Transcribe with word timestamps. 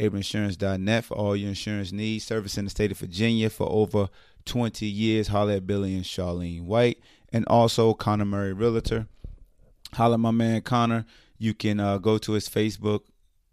ableinsurance.net 0.00 1.04
for 1.04 1.14
all 1.14 1.36
your 1.36 1.50
insurance 1.50 1.92
needs. 1.92 2.24
Service 2.24 2.56
in 2.56 2.64
the 2.64 2.70
state 2.70 2.90
of 2.90 2.96
Virginia 3.00 3.50
for 3.50 3.68
over 3.70 4.08
20 4.46 4.86
years. 4.86 5.28
Holla 5.28 5.56
at 5.56 5.66
Billy 5.66 5.94
and 5.94 6.04
Charlene 6.04 6.64
White. 6.64 7.00
And 7.34 7.44
also 7.48 7.92
Conor 7.92 8.24
Murray 8.24 8.54
Realtor. 8.54 9.08
Holla 9.92 10.14
at 10.14 10.20
my 10.20 10.30
man 10.30 10.62
Conor. 10.62 11.04
You 11.36 11.52
can 11.52 11.80
uh, 11.80 11.98
go 11.98 12.16
to 12.16 12.32
his 12.32 12.48
Facebook 12.48 13.00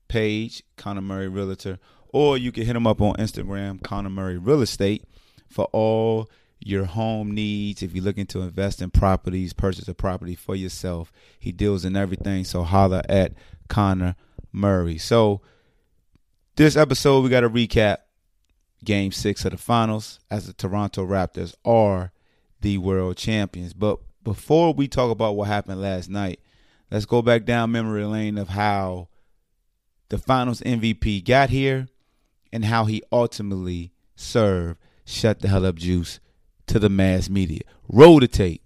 page, 0.08 0.64
Conor 0.78 1.02
Murray 1.02 1.28
Realtor, 1.28 1.80
or 2.14 2.38
you 2.38 2.52
can 2.52 2.64
hit 2.64 2.76
him 2.76 2.88
up 2.88 3.02
on 3.02 3.16
Instagram, 3.16 3.82
Conor 3.82 4.12
Murray 4.12 4.38
Real 4.38 4.62
Estate, 4.62 5.04
for 5.50 5.66
all 5.74 6.30
your 6.60 6.86
home 6.86 7.32
needs. 7.32 7.82
If 7.82 7.94
you're 7.94 8.04
looking 8.04 8.28
to 8.28 8.42
invest 8.42 8.82
in 8.82 8.92
properties, 8.92 9.52
purchase 9.52 9.88
a 9.88 9.96
property 9.96 10.36
for 10.36 10.56
yourself, 10.56 11.12
he 11.40 11.52
deals 11.52 11.84
in 11.84 11.98
everything. 11.98 12.46
So 12.46 12.64
holla 12.64 13.02
at 13.10 13.34
Conor 13.68 14.16
Murray. 14.52 15.00
So 15.00 15.42
this 16.56 16.78
episode, 16.78 17.24
we 17.24 17.30
got 17.30 17.42
to 17.42 17.50
recap 17.50 17.98
Game 18.86 19.12
Six 19.12 19.44
of 19.44 19.52
the 19.52 19.58
Finals 19.58 20.20
as 20.30 20.46
the 20.46 20.54
Toronto 20.54 21.06
Raptors 21.06 21.56
are 21.66 22.12
the 22.62 22.78
world 22.78 23.18
champions. 23.18 23.74
But 23.74 24.00
before 24.24 24.72
we 24.72 24.88
talk 24.88 25.10
about 25.10 25.36
what 25.36 25.48
happened 25.48 25.82
last 25.82 26.10
night, 26.10 26.40
let's 26.92 27.06
go 27.06 27.24
back 27.24 27.44
down 27.46 27.72
memory 27.72 28.06
lane 28.06 28.38
of 28.38 28.50
how 28.50 29.10
the 30.10 30.20
finals 30.20 30.62
MVP 30.62 31.26
got 31.26 31.50
here 31.50 31.88
and 32.54 32.64
how 32.66 32.86
he 32.86 33.02
ultimately 33.12 33.92
served 34.16 34.80
Shut 35.06 35.40
the 35.40 35.50
Hell 35.50 35.66
Up 35.66 35.76
Juice 35.76 36.22
to 36.68 36.80
the 36.80 36.88
mass 36.88 37.30
media. 37.30 37.62
Roll 37.90 38.20
the 38.22 38.28
tape. 38.30 38.62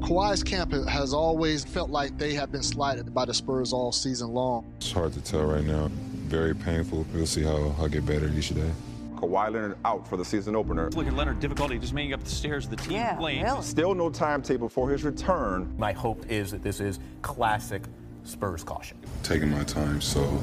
Kawhi's 0.00 0.42
camp 0.42 0.72
has 0.88 1.14
always 1.14 1.64
felt 1.64 1.90
like 1.90 2.18
they 2.18 2.34
have 2.34 2.50
been 2.52 2.62
slighted 2.62 3.14
by 3.14 3.24
the 3.24 3.32
Spurs 3.34 3.72
all 3.72 3.92
season 3.92 4.28
long. 4.28 4.70
It's 4.76 4.92
hard 4.92 5.12
to 5.14 5.20
tell 5.22 5.44
right 5.44 5.64
now. 5.64 5.88
Very 6.26 6.54
painful. 6.54 7.06
We'll 7.14 7.26
see 7.26 7.42
how 7.42 7.74
I 7.80 7.88
get 7.88 8.04
better 8.04 8.28
each 8.28 8.50
day. 8.50 8.70
Kawhi 9.14 9.52
Leonard 9.52 9.76
out 9.84 10.06
for 10.08 10.16
the 10.16 10.24
season 10.24 10.56
opener. 10.56 10.90
Look 10.90 11.06
at 11.06 11.12
Leonard, 11.14 11.40
difficulty 11.40 11.78
just 11.78 11.92
making 11.92 12.14
up 12.14 12.24
the 12.24 12.30
stairs 12.30 12.64
of 12.64 12.70
the 12.70 12.76
team 12.76 12.92
Yeah, 12.92 13.18
lane. 13.20 13.44
really. 13.44 13.62
Still 13.62 13.94
no 13.94 14.10
timetable 14.10 14.68
for 14.68 14.88
his 14.90 15.04
return. 15.04 15.72
My 15.78 15.92
hope 15.92 16.24
is 16.30 16.50
that 16.52 16.62
this 16.62 16.80
is 16.80 16.98
classic 17.22 17.82
Spurs 18.24 18.64
caution. 18.64 18.98
Taking 19.22 19.50
my 19.50 19.64
time 19.64 20.00
so 20.00 20.42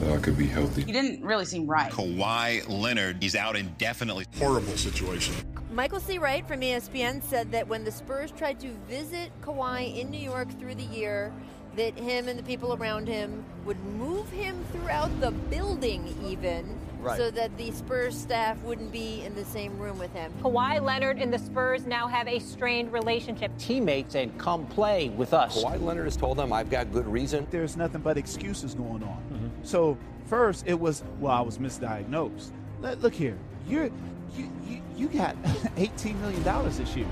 that 0.00 0.12
I 0.12 0.18
could 0.18 0.36
be 0.36 0.46
healthy. 0.46 0.82
He 0.82 0.92
didn't 0.92 1.22
really 1.24 1.44
seem 1.44 1.66
right. 1.66 1.90
Kawhi 1.92 2.68
Leonard, 2.68 3.22
he's 3.22 3.36
out 3.36 3.56
indefinitely. 3.56 4.26
Horrible 4.38 4.76
situation. 4.76 5.34
Michael 5.72 6.00
C. 6.00 6.18
Wright 6.18 6.46
from 6.48 6.60
ESPN 6.60 7.22
said 7.22 7.52
that 7.52 7.68
when 7.68 7.84
the 7.84 7.92
Spurs 7.92 8.32
tried 8.32 8.58
to 8.60 8.68
visit 8.88 9.30
Kawhi 9.40 9.96
in 9.96 10.10
New 10.10 10.20
York 10.20 10.48
through 10.58 10.74
the 10.74 10.84
year, 10.84 11.32
that 11.76 11.96
him 11.96 12.28
and 12.28 12.38
the 12.38 12.42
people 12.42 12.74
around 12.74 13.06
him 13.06 13.44
would 13.64 13.78
move 13.84 14.28
him 14.30 14.64
throughout 14.72 15.20
the 15.20 15.30
building 15.30 16.14
even 16.24 16.76
so 17.16 17.30
that 17.30 17.56
the 17.56 17.70
Spurs 17.72 18.16
staff 18.16 18.62
wouldn't 18.62 18.92
be 18.92 19.22
in 19.22 19.34
the 19.34 19.44
same 19.44 19.78
room 19.78 19.98
with 19.98 20.12
him. 20.12 20.32
Kawhi 20.42 20.80
Leonard 20.80 21.18
and 21.18 21.32
the 21.32 21.38
Spurs 21.38 21.86
now 21.86 22.06
have 22.06 22.28
a 22.28 22.38
strained 22.38 22.92
relationship. 22.92 23.50
teammates 23.58 24.14
and 24.14 24.36
come 24.38 24.66
play 24.66 25.08
with 25.10 25.32
us. 25.34 25.62
Kawhi 25.62 25.80
Leonard 25.80 26.04
has 26.06 26.16
told 26.16 26.36
them, 26.36 26.52
I've 26.52 26.70
got 26.70 26.92
good 26.92 27.06
reason. 27.06 27.46
there's 27.50 27.76
nothing 27.76 28.00
but 28.00 28.16
excuses 28.16 28.74
going 28.74 29.02
on. 29.02 29.22
Mm-hmm. 29.32 29.48
So 29.62 29.96
first 30.26 30.66
it 30.66 30.78
was, 30.78 31.02
well, 31.18 31.32
I 31.32 31.40
was 31.40 31.58
misdiagnosed. 31.58 32.50
Let, 32.80 33.00
look 33.00 33.14
here, 33.14 33.36
you're 33.68 33.90
you, 34.36 34.50
you 34.66 34.82
you 34.96 35.08
got 35.08 35.36
18 35.76 36.20
million 36.20 36.42
dollars 36.42 36.78
this 36.78 36.96
year, 36.96 37.06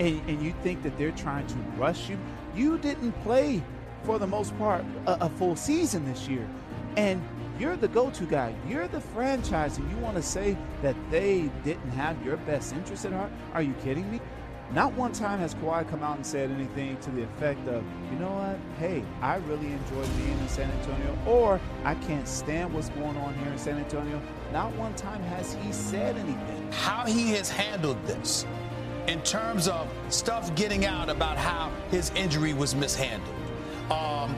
and 0.00 0.20
and 0.28 0.42
you 0.42 0.52
think 0.62 0.82
that 0.82 0.96
they're 0.98 1.12
trying 1.12 1.46
to 1.46 1.54
rush 1.76 2.08
you? 2.10 2.18
You 2.54 2.78
didn't 2.78 3.12
play 3.22 3.62
for 4.04 4.18
the 4.18 4.26
most 4.26 4.56
part 4.58 4.84
a, 5.06 5.26
a 5.26 5.28
full 5.30 5.56
season 5.56 6.04
this 6.04 6.28
year, 6.28 6.46
and 6.96 7.22
you're 7.58 7.76
the 7.76 7.88
go-to 7.88 8.24
guy. 8.24 8.54
You're 8.68 8.88
the 8.88 9.00
franchise, 9.00 9.78
and 9.78 9.90
you 9.90 9.96
want 9.98 10.16
to 10.16 10.22
say 10.22 10.56
that 10.82 10.96
they 11.10 11.50
didn't 11.64 11.90
have 11.92 12.22
your 12.24 12.36
best 12.38 12.74
interest 12.74 13.04
at 13.04 13.12
heart? 13.12 13.30
Are 13.54 13.62
you 13.62 13.74
kidding 13.82 14.10
me? 14.10 14.20
Not 14.72 14.92
one 14.94 15.12
time 15.12 15.38
has 15.38 15.54
Kawhi 15.54 15.88
come 15.88 16.02
out 16.02 16.16
and 16.16 16.26
said 16.26 16.50
anything 16.50 16.96
to 16.98 17.10
the 17.12 17.22
effect 17.22 17.68
of, 17.68 17.84
you 18.10 18.18
know 18.18 18.32
what, 18.32 18.58
hey, 18.80 19.04
I 19.22 19.36
really 19.36 19.72
enjoy 19.72 20.04
being 20.16 20.38
in 20.38 20.48
San 20.48 20.68
Antonio, 20.70 21.16
or 21.24 21.60
I 21.84 21.94
can't 21.94 22.26
stand 22.26 22.74
what's 22.74 22.88
going 22.90 23.16
on 23.16 23.34
here 23.34 23.52
in 23.52 23.58
San 23.58 23.78
Antonio. 23.78 24.20
Not 24.52 24.74
one 24.74 24.94
time 24.94 25.22
has 25.22 25.54
he 25.54 25.72
said 25.72 26.16
anything. 26.16 26.72
how 26.72 27.04
he 27.06 27.30
has 27.30 27.48
handled 27.48 28.04
this 28.06 28.44
in 29.06 29.22
terms 29.22 29.68
of 29.68 29.88
stuff 30.08 30.54
getting 30.56 30.84
out 30.84 31.08
about 31.08 31.36
how 31.36 31.72
his 31.90 32.10
injury 32.10 32.54
was 32.54 32.74
mishandled. 32.74 33.34
Um, 33.90 34.34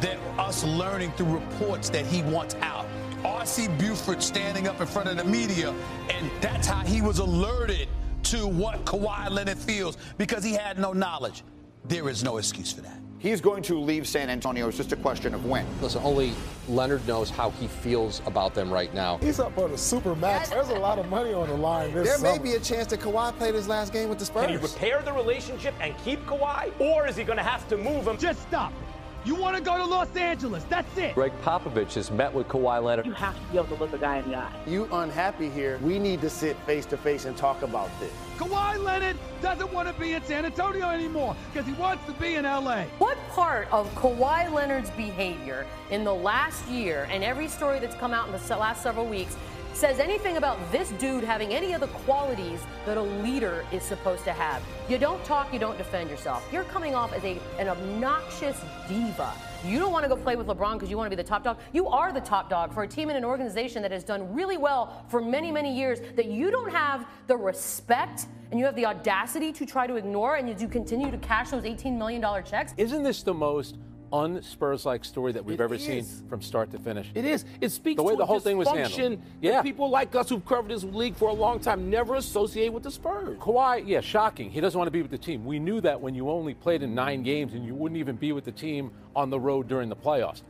that 0.00 0.16
us 0.38 0.64
learning 0.64 1.12
through 1.12 1.34
reports 1.34 1.90
that 1.90 2.06
he 2.06 2.22
wants 2.22 2.54
out. 2.56 2.86
R.C. 3.24 3.68
Buford 3.78 4.22
standing 4.22 4.66
up 4.66 4.80
in 4.80 4.86
front 4.86 5.08
of 5.08 5.16
the 5.16 5.24
media, 5.24 5.74
and 6.08 6.30
that's 6.40 6.66
how 6.66 6.84
he 6.84 7.02
was 7.02 7.18
alerted 7.18 7.88
to 8.24 8.46
what 8.46 8.84
Kawhi 8.84 9.30
Leonard 9.30 9.58
feels 9.58 9.96
because 10.16 10.42
he 10.42 10.52
had 10.54 10.78
no 10.78 10.92
knowledge. 10.92 11.42
There 11.84 12.08
is 12.08 12.22
no 12.22 12.38
excuse 12.38 12.72
for 12.72 12.80
that. 12.82 12.98
He's 13.18 13.42
going 13.42 13.62
to 13.64 13.78
leave 13.78 14.08
San 14.08 14.30
Antonio. 14.30 14.68
It's 14.68 14.78
just 14.78 14.92
a 14.92 14.96
question 14.96 15.34
of 15.34 15.44
when. 15.44 15.66
Listen, 15.82 16.00
only 16.02 16.32
Leonard 16.68 17.06
knows 17.06 17.28
how 17.28 17.50
he 17.50 17.68
feels 17.68 18.22
about 18.24 18.54
them 18.54 18.72
right 18.72 18.92
now. 18.94 19.18
He's 19.18 19.38
up 19.38 19.58
on 19.58 19.70
a 19.72 19.78
super 19.78 20.14
max. 20.14 20.48
There's 20.48 20.70
a 20.70 20.78
lot 20.78 20.98
of 20.98 21.06
money 21.10 21.34
on 21.34 21.48
the 21.48 21.54
line 21.54 21.92
this 21.92 22.08
There 22.08 22.32
may 22.32 22.42
be 22.42 22.54
a 22.54 22.60
chance 22.60 22.86
that 22.88 23.00
Kawhi 23.00 23.36
played 23.36 23.54
his 23.54 23.68
last 23.68 23.92
game 23.92 24.08
with 24.08 24.18
the 24.18 24.24
Spurs. 24.24 24.46
Can 24.46 24.50
he 24.52 24.56
repair 24.56 25.02
the 25.02 25.12
relationship 25.12 25.74
and 25.82 25.94
keep 25.98 26.24
Kawhi? 26.24 26.72
Or 26.80 27.06
is 27.06 27.14
he 27.16 27.24
going 27.24 27.36
to 27.36 27.44
have 27.44 27.68
to 27.68 27.76
move 27.76 28.06
him? 28.06 28.16
Just 28.16 28.40
stop. 28.42 28.72
You 29.22 29.34
want 29.34 29.54
to 29.54 29.62
go 29.62 29.76
to 29.76 29.84
Los 29.84 30.16
Angeles. 30.16 30.64
That's 30.64 30.96
it. 30.96 31.14
Gregg 31.14 31.32
Popovich 31.42 31.92
has 31.94 32.10
met 32.10 32.32
with 32.32 32.48
Kawhi 32.48 32.82
Leonard. 32.82 33.04
You 33.04 33.12
have 33.12 33.34
to 33.34 33.52
be 33.52 33.58
able 33.58 33.66
to 33.68 33.74
look 33.74 33.92
a 33.92 33.98
guy 33.98 34.16
in 34.18 34.30
the 34.30 34.36
eye. 34.36 34.50
You 34.66 34.88
unhappy 34.92 35.50
here? 35.50 35.78
We 35.82 35.98
need 35.98 36.22
to 36.22 36.30
sit 36.30 36.56
face 36.60 36.86
to 36.86 36.96
face 36.96 37.26
and 37.26 37.36
talk 37.36 37.60
about 37.60 37.90
this. 38.00 38.10
Kawhi 38.38 38.82
Leonard 38.82 39.18
doesn't 39.42 39.70
want 39.74 39.88
to 39.88 40.00
be 40.00 40.14
in 40.14 40.22
San 40.24 40.46
Antonio 40.46 40.88
anymore 40.88 41.36
because 41.52 41.66
he 41.66 41.74
wants 41.74 42.02
to 42.06 42.12
be 42.12 42.36
in 42.36 42.44
LA. 42.44 42.84
What 42.96 43.18
part 43.28 43.70
of 43.70 43.94
Kawhi 43.94 44.50
Leonard's 44.50 44.90
behavior 44.92 45.66
in 45.90 46.02
the 46.02 46.14
last 46.14 46.66
year 46.66 47.06
and 47.10 47.22
every 47.22 47.48
story 47.48 47.78
that's 47.78 47.96
come 47.96 48.14
out 48.14 48.26
in 48.26 48.32
the 48.32 48.56
last 48.56 48.82
several 48.82 49.06
weeks 49.06 49.36
says 49.80 49.98
anything 49.98 50.36
about 50.36 50.58
this 50.70 50.90
dude 50.98 51.24
having 51.24 51.54
any 51.54 51.72
of 51.72 51.80
the 51.80 51.86
qualities 51.86 52.60
that 52.84 52.98
a 52.98 53.02
leader 53.02 53.64
is 53.72 53.82
supposed 53.82 54.24
to 54.24 54.30
have? 54.30 54.62
You 54.90 54.98
don't 54.98 55.24
talk, 55.24 55.54
you 55.54 55.58
don't 55.58 55.78
defend 55.78 56.10
yourself. 56.10 56.46
You're 56.52 56.64
coming 56.64 56.94
off 56.94 57.14
as 57.14 57.24
a, 57.24 57.40
an 57.58 57.66
obnoxious 57.66 58.60
diva. 58.86 59.32
You 59.64 59.78
don't 59.78 59.90
want 59.90 60.02
to 60.02 60.10
go 60.10 60.16
play 60.16 60.36
with 60.36 60.48
LeBron 60.48 60.74
because 60.74 60.90
you 60.90 60.98
want 60.98 61.10
to 61.10 61.16
be 61.16 61.22
the 61.22 61.26
top 61.26 61.42
dog. 61.42 61.58
You 61.72 61.88
are 61.88 62.12
the 62.12 62.20
top 62.20 62.50
dog 62.50 62.74
for 62.74 62.82
a 62.82 62.86
team 62.86 63.08
and 63.08 63.16
an 63.16 63.24
organization 63.24 63.80
that 63.80 63.90
has 63.90 64.04
done 64.04 64.30
really 64.34 64.58
well 64.58 65.02
for 65.08 65.22
many, 65.22 65.50
many 65.50 65.74
years 65.74 65.98
that 66.14 66.26
you 66.26 66.50
don't 66.50 66.70
have 66.70 67.06
the 67.26 67.36
respect 67.38 68.26
and 68.50 68.60
you 68.60 68.66
have 68.66 68.76
the 68.76 68.84
audacity 68.84 69.50
to 69.50 69.64
try 69.64 69.86
to 69.86 69.96
ignore 69.96 70.36
and 70.36 70.46
you 70.46 70.54
do 70.54 70.68
continue 70.68 71.10
to 71.10 71.16
cash 71.18 71.48
those 71.52 71.62
$18 71.62 71.96
million 71.96 72.22
checks. 72.44 72.74
Isn't 72.76 73.02
this 73.02 73.22
the 73.22 73.32
most 73.32 73.78
un-Spurs 74.12 74.84
like 74.84 75.04
story 75.04 75.32
that 75.32 75.44
we've 75.44 75.60
It 75.60 75.62
ever 75.62 75.74
is. 75.76 75.84
seen 75.84 76.04
from 76.28 76.42
start 76.42 76.70
to 76.72 76.78
finish. 76.78 77.10
It 77.14 77.24
is. 77.24 77.44
It 77.60 77.70
speaks 77.70 77.96
The 77.96 78.02
way 78.02 78.14
to 78.14 78.18
the 78.18 78.26
whole 78.26 78.40
thing 78.40 78.58
was 78.58 78.68
handled. 78.68 79.20
Yeah. 79.40 79.62
people 79.62 79.88
like 79.90 80.14
us 80.14 80.28
who've 80.28 80.44
covered 80.44 80.70
this 80.70 80.84
league 80.84 81.16
for 81.16 81.28
a 81.28 81.32
long 81.32 81.60
time 81.60 81.90
never 81.90 82.16
associate 82.16 82.72
with 82.72 82.82
the 82.82 82.90
Spurs. 82.90 83.38
Kawhi, 83.38 83.82
yeah, 83.86 84.00
shocking. 84.00 84.50
He 84.50 84.60
doesn't 84.60 84.76
want 84.78 84.88
to 84.88 84.92
be 84.92 85.02
with 85.02 85.10
the 85.10 85.18
team. 85.18 85.44
We 85.44 85.58
knew 85.58 85.80
that 85.82 86.00
when 86.00 86.14
you 86.14 86.28
only 86.30 86.54
played 86.54 86.82
in 86.82 86.94
nine 86.94 87.22
games 87.22 87.54
and 87.54 87.64
you 87.64 87.74
wouldn't 87.74 87.98
even 87.98 88.16
be 88.16 88.32
with 88.32 88.44
the 88.44 88.52
team 88.52 88.90
on 89.14 89.30
the 89.30 89.38
road 89.38 89.68
during 89.68 89.88
the 89.88 89.96
playoffs. 89.96 90.42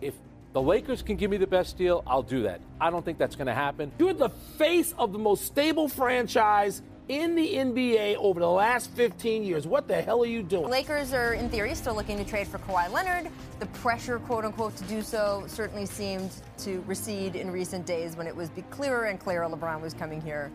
If 0.00 0.14
the 0.52 0.62
Lakers 0.62 1.02
can 1.02 1.16
give 1.16 1.30
me 1.30 1.36
the 1.36 1.46
best 1.46 1.76
deal, 1.76 2.02
I'll 2.06 2.22
do 2.22 2.42
that. 2.42 2.60
I 2.80 2.90
don't 2.90 3.04
think 3.04 3.18
that's 3.18 3.36
going 3.36 3.46
to 3.46 3.54
happen. 3.54 3.92
You're 3.98 4.14
the 4.14 4.30
face 4.58 4.94
of 4.98 5.12
the 5.12 5.18
most 5.18 5.44
stable 5.44 5.88
franchise 5.88 6.82
in 7.10 7.34
the 7.34 7.54
NBA 7.54 8.14
over 8.18 8.38
the 8.38 8.48
last 8.48 8.92
15 8.92 9.42
years. 9.42 9.66
What 9.66 9.88
the 9.88 10.00
hell 10.00 10.22
are 10.22 10.26
you 10.26 10.44
doing? 10.44 10.70
Lakers 10.70 11.12
are, 11.12 11.34
in 11.34 11.48
theory, 11.50 11.74
still 11.74 11.96
looking 11.96 12.16
to 12.18 12.24
trade 12.24 12.46
for 12.46 12.58
Kawhi 12.58 12.88
Leonard. 12.88 13.28
The 13.58 13.66
pressure, 13.66 14.20
quote 14.20 14.44
unquote, 14.44 14.76
to 14.76 14.84
do 14.84 15.02
so 15.02 15.42
certainly 15.48 15.86
seemed 15.86 16.30
to 16.58 16.84
recede 16.86 17.34
in 17.34 17.50
recent 17.50 17.84
days 17.84 18.16
when 18.16 18.28
it 18.28 18.36
was 18.36 18.48
clearer 18.70 19.06
and 19.06 19.18
clearer 19.18 19.46
LeBron 19.46 19.80
was 19.80 19.92
coming 19.92 20.20
here 20.20 20.52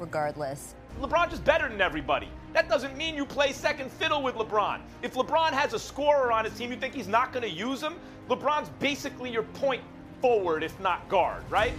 regardless. 0.00 0.74
LeBron's 0.98 1.32
just 1.32 1.44
better 1.44 1.68
than 1.68 1.82
everybody. 1.82 2.30
That 2.54 2.70
doesn't 2.70 2.96
mean 2.96 3.14
you 3.14 3.26
play 3.26 3.52
second 3.52 3.92
fiddle 3.92 4.22
with 4.22 4.34
LeBron. 4.36 4.80
If 5.02 5.12
LeBron 5.12 5.50
has 5.50 5.74
a 5.74 5.78
scorer 5.78 6.32
on 6.32 6.46
his 6.46 6.54
team, 6.54 6.70
you 6.70 6.78
think 6.78 6.94
he's 6.94 7.06
not 7.06 7.34
going 7.34 7.42
to 7.42 7.54
use 7.54 7.82
him? 7.82 7.96
LeBron's 8.30 8.70
basically 8.78 9.30
your 9.30 9.42
point 9.42 9.82
forward, 10.22 10.62
if 10.62 10.80
not 10.80 11.06
guard, 11.10 11.44
right? 11.50 11.74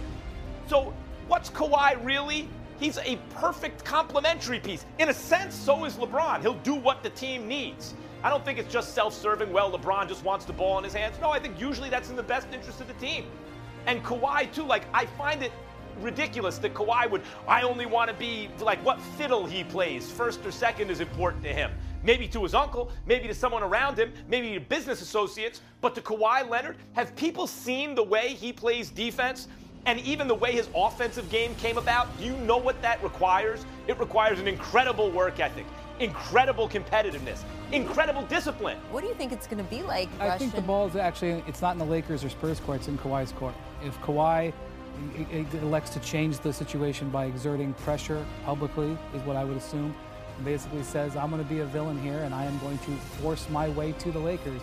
So, 0.68 0.94
what's 1.26 1.50
Kawhi 1.50 2.02
really? 2.04 2.48
He's 2.80 2.96
a 2.96 3.18
perfect 3.34 3.84
complementary 3.84 4.58
piece. 4.58 4.86
In 4.98 5.10
a 5.10 5.14
sense, 5.14 5.54
so 5.54 5.84
is 5.84 5.96
LeBron. 5.96 6.40
He'll 6.40 6.54
do 6.54 6.74
what 6.74 7.02
the 7.02 7.10
team 7.10 7.46
needs. 7.46 7.94
I 8.22 8.30
don't 8.30 8.42
think 8.42 8.58
it's 8.58 8.72
just 8.72 8.94
self 8.94 9.12
serving, 9.12 9.52
well, 9.52 9.70
LeBron 9.70 10.08
just 10.08 10.24
wants 10.24 10.46
the 10.46 10.54
ball 10.54 10.78
in 10.78 10.84
his 10.84 10.94
hands. 10.94 11.16
No, 11.20 11.30
I 11.30 11.38
think 11.38 11.60
usually 11.60 11.90
that's 11.90 12.08
in 12.08 12.16
the 12.16 12.22
best 12.22 12.48
interest 12.52 12.80
of 12.80 12.88
the 12.88 12.94
team. 12.94 13.26
And 13.86 14.02
Kawhi, 14.02 14.50
too, 14.52 14.64
like, 14.64 14.84
I 14.94 15.04
find 15.06 15.42
it 15.42 15.52
ridiculous 16.00 16.56
that 16.58 16.72
Kawhi 16.72 17.10
would, 17.10 17.22
I 17.46 17.62
only 17.62 17.84
want 17.84 18.08
to 18.08 18.16
be 18.16 18.48
like 18.60 18.82
what 18.84 19.00
fiddle 19.00 19.44
he 19.44 19.62
plays, 19.62 20.10
first 20.10 20.44
or 20.46 20.50
second 20.50 20.90
is 20.90 21.00
important 21.00 21.42
to 21.44 21.52
him. 21.52 21.70
Maybe 22.02 22.26
to 22.28 22.42
his 22.42 22.54
uncle, 22.54 22.90
maybe 23.04 23.28
to 23.28 23.34
someone 23.34 23.62
around 23.62 23.98
him, 23.98 24.12
maybe 24.26 24.54
to 24.54 24.60
business 24.60 25.02
associates, 25.02 25.60
but 25.82 25.94
to 25.96 26.00
Kawhi 26.00 26.48
Leonard, 26.48 26.76
have 26.94 27.14
people 27.14 27.46
seen 27.46 27.94
the 27.94 28.02
way 28.02 28.28
he 28.28 28.52
plays 28.54 28.88
defense 28.88 29.48
and 29.86 30.00
even 30.00 30.28
the 30.28 30.34
way 30.34 30.52
his 30.52 30.68
offensive 30.74 31.28
game 31.30 31.54
came 31.56 31.78
about? 31.78 32.08
You 32.18 32.36
know 32.38 32.56
what 32.56 32.80
that 32.82 33.02
requires? 33.02 33.64
It 33.86 33.98
requires 33.98 34.38
an 34.38 34.48
incredible 34.48 35.10
work 35.10 35.40
ethic, 35.40 35.66
incredible 35.98 36.68
competitiveness, 36.68 37.42
incredible 37.72 38.22
discipline. 38.22 38.78
What 38.90 39.02
do 39.02 39.08
you 39.08 39.14
think 39.14 39.32
it's 39.32 39.46
going 39.46 39.62
to 39.64 39.70
be 39.70 39.82
like, 39.82 40.08
I 40.20 40.38
think 40.38 40.54
the 40.54 40.60
ball 40.60 40.86
is 40.86 40.96
actually 40.96 41.42
it's 41.46 41.62
not 41.62 41.72
in 41.72 41.78
the 41.78 41.84
Lakers 41.84 42.24
or 42.24 42.30
Spurs 42.30 42.60
court; 42.60 42.78
it's 42.78 42.88
in 42.88 42.98
Kawhi's 42.98 43.32
court. 43.32 43.54
If 43.84 43.98
Kawhi 44.00 44.52
elects 45.62 45.90
to 45.90 46.00
change 46.00 46.38
the 46.40 46.52
situation 46.52 47.08
by 47.10 47.24
exerting 47.24 47.72
pressure 47.74 48.24
publicly, 48.44 48.96
is 49.14 49.22
what 49.22 49.36
I 49.36 49.44
would 49.44 49.56
assume, 49.56 49.94
and 50.36 50.44
basically 50.44 50.82
says, 50.82 51.16
"I'm 51.16 51.30
going 51.30 51.42
to 51.42 51.48
be 51.48 51.60
a 51.60 51.66
villain 51.66 52.00
here, 52.02 52.18
and 52.18 52.34
I 52.34 52.44
am 52.44 52.58
going 52.58 52.78
to 52.78 52.90
force 53.22 53.48
my 53.50 53.68
way 53.70 53.92
to 53.92 54.12
the 54.12 54.18
Lakers." 54.18 54.60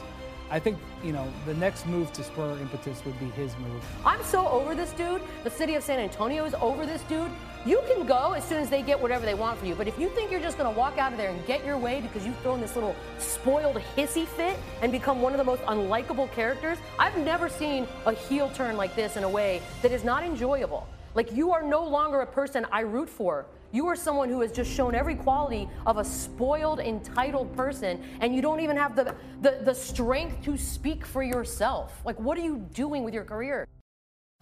I 0.49 0.59
think 0.59 0.77
you 1.03 1.11
know 1.11 1.27
the 1.45 1.53
next 1.55 1.85
move 1.85 2.11
to 2.13 2.23
spur 2.23 2.57
impetus 2.59 3.03
would 3.05 3.19
be 3.19 3.25
his 3.27 3.55
move. 3.57 3.83
I'm 4.05 4.23
so 4.23 4.47
over 4.47 4.75
this 4.75 4.91
dude. 4.93 5.21
The 5.43 5.49
city 5.49 5.75
of 5.75 5.83
San 5.83 5.99
Antonio 5.99 6.45
is 6.45 6.53
over 6.55 6.85
this 6.85 7.01
dude. 7.03 7.31
You 7.65 7.81
can 7.87 8.05
go 8.05 8.31
as 8.31 8.45
soon 8.45 8.59
as 8.59 8.69
they 8.69 8.81
get 8.81 8.99
whatever 9.01 9.25
they 9.25 9.33
want 9.33 9.59
for 9.59 9.65
you. 9.65 9.75
But 9.75 9.89
if 9.89 9.99
you 9.99 10.09
think 10.09 10.31
you're 10.31 10.39
just 10.39 10.57
going 10.57 10.73
to 10.73 10.79
walk 10.79 10.97
out 10.97 11.11
of 11.11 11.17
there 11.17 11.31
and 11.31 11.45
get 11.45 11.65
your 11.65 11.77
way 11.77 11.99
because 11.99 12.25
you've 12.25 12.37
thrown 12.39 12.61
this 12.61 12.75
little 12.75 12.95
spoiled 13.17 13.75
hissy 13.97 14.25
fit 14.25 14.57
and 14.81 14.89
become 14.89 15.21
one 15.21 15.33
of 15.33 15.37
the 15.37 15.43
most 15.43 15.61
unlikable 15.63 16.31
characters, 16.31 16.77
I've 16.97 17.17
never 17.17 17.49
seen 17.49 17.85
a 18.05 18.13
heel 18.13 18.49
turn 18.51 18.77
like 18.77 18.95
this 18.95 19.17
in 19.17 19.25
a 19.25 19.29
way 19.29 19.61
that 19.81 19.91
is 19.91 20.05
not 20.05 20.23
enjoyable. 20.23 20.87
Like 21.13 21.33
you 21.33 21.51
are 21.51 21.63
no 21.63 21.83
longer 21.83 22.21
a 22.21 22.27
person 22.27 22.65
I 22.71 22.81
root 22.81 23.09
for. 23.09 23.45
You 23.71 23.87
are 23.87 23.95
someone 23.95 24.29
who 24.29 24.39
has 24.41 24.51
just 24.51 24.71
shown 24.71 24.95
every 24.95 25.15
quality 25.15 25.67
of 25.85 25.97
a 25.97 26.03
spoiled, 26.03 26.79
entitled 26.79 27.55
person, 27.55 28.01
and 28.21 28.33
you 28.33 28.41
don't 28.41 28.61
even 28.61 28.77
have 28.77 28.95
the, 28.95 29.13
the, 29.41 29.59
the 29.63 29.75
strength 29.75 30.41
to 30.45 30.57
speak 30.57 31.05
for 31.05 31.21
yourself. 31.21 32.01
Like, 32.05 32.17
what 32.19 32.37
are 32.37 32.41
you 32.41 32.57
doing 32.73 33.03
with 33.03 33.13
your 33.13 33.25
career? 33.25 33.67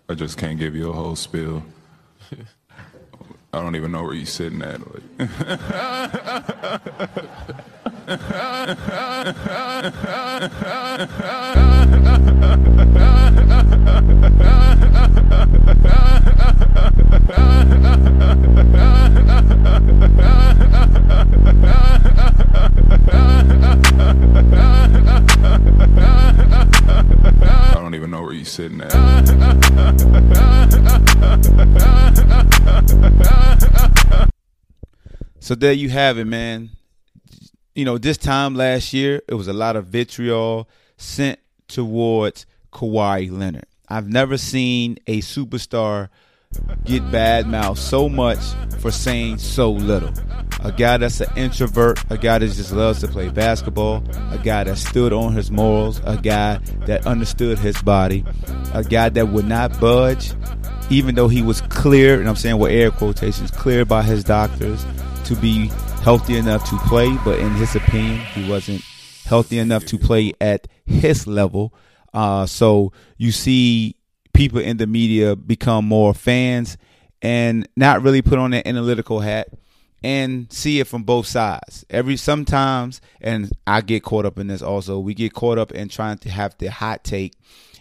I 0.08 0.14
just 0.14 0.38
can't 0.38 0.60
give 0.60 0.76
you 0.76 0.92
a 0.92 0.94
whole 0.94 1.16
spiel. 1.16 1.64
I 3.52 3.62
don't 3.62 3.76
even 3.76 3.92
know 3.92 4.04
where 4.04 4.14
you're 4.14 4.26
sitting 4.26 4.62
at. 4.62 4.82
I 4.82 4.84
don't 4.86 4.94
even 4.94 5.58
know 15.58 17.00
where 17.00 17.10
you're 17.10 17.15
sitting 28.56 28.80
at. 28.82 28.92
So 35.40 35.54
there 35.56 35.74
you 35.74 35.90
have 35.90 36.18
it, 36.18 36.26
man. 36.26 36.70
You 37.76 37.86
know, 37.86 37.98
this 37.98 38.18
time 38.18 38.56
last 38.56 38.94
year, 38.94 39.22
it 39.28 39.34
was 39.34 39.48
a 39.48 39.54
lot 39.54 39.76
of 39.76 39.88
vitriol 39.88 40.70
sent 40.98 41.40
towards 41.68 42.46
Kawhi 42.72 43.30
Leonard. 43.30 43.66
I've 43.90 44.08
never 44.08 44.38
seen 44.38 44.98
a 45.06 45.20
superstar 45.20 46.10
get 46.84 47.10
bad 47.12 47.48
mouth 47.48 47.78
so 47.80 48.10
much 48.10 48.40
for 48.80 48.92
saying 48.92 49.38
so 49.38 49.72
little. 49.72 50.12
A 50.64 50.72
guy 50.72 50.98
that's 50.98 51.22
an 51.22 51.30
introvert, 51.36 52.04
a 52.10 52.18
guy 52.18 52.40
that 52.40 52.48
just 52.48 52.72
loves 52.72 53.02
to 53.02 53.08
play 53.08 53.30
basketball, 53.30 54.04
a 54.32 54.38
guy 54.38 54.64
that 54.64 54.78
stood 54.78 55.14
on 55.14 55.34
his 55.34 55.52
morals, 55.52 56.02
a 56.06 56.18
guy 56.18 56.58
that 56.86 57.06
understood 57.06 57.60
his 57.60 57.82
body, 57.82 58.24
a 58.74 58.84
guy 58.84 59.10
that 59.10 59.30
would 59.30 59.46
not 59.46 59.80
budge, 59.80 60.32
even 60.90 61.16
though 61.16 61.28
he 61.28 61.42
was 61.42 61.62
clear, 61.62 62.20
and 62.20 62.30
I'm 62.30 62.36
saying 62.36 62.58
with 62.58 62.72
air 62.72 62.92
quotations, 62.92 63.52
clear 63.52 63.86
by 63.86 64.04
his 64.04 64.24
doctors 64.24 64.86
to 65.26 65.36
be 65.36 65.68
healthy 66.04 66.38
enough 66.38 66.70
to 66.70 66.78
play, 66.88 67.16
but 67.26 67.40
in 67.40 67.52
his 67.56 67.76
opinion, 67.76 68.20
he 68.34 68.50
wasn't 68.50 68.82
healthy 69.26 69.58
enough 69.58 69.86
to 69.86 69.98
play 69.98 70.34
at 70.40 70.68
his 70.86 71.26
level. 71.26 71.74
Uh, 72.14 72.46
so 72.46 72.94
you 73.18 73.32
see 73.32 73.96
people 74.36 74.60
in 74.60 74.78
the 74.78 74.88
media 74.88 75.36
become 75.36 75.86
more 75.86 76.14
fans 76.14 76.78
and 77.22 77.68
not 77.76 78.02
really 78.02 78.22
put 78.22 78.38
on 78.38 78.52
that 78.52 78.68
analytical 78.68 79.22
hat 79.22 79.50
and 80.04 80.52
see 80.52 80.80
it 80.80 80.88
from 80.88 81.04
both 81.04 81.26
sides. 81.26 81.86
Every 81.90 82.18
sometimes, 82.18 83.02
and 83.22 83.52
I 83.66 83.82
get 83.82 84.04
caught 84.04 84.26
up 84.26 84.38
in 84.38 84.48
this 84.48 84.62
also. 84.62 85.00
We 85.00 85.14
get 85.14 85.34
caught 85.34 85.58
up 85.58 85.72
in 85.72 85.90
trying 85.90 86.20
to 86.20 86.30
have 86.30 86.58
the 86.58 86.68
hot 86.68 87.04
take 87.04 87.34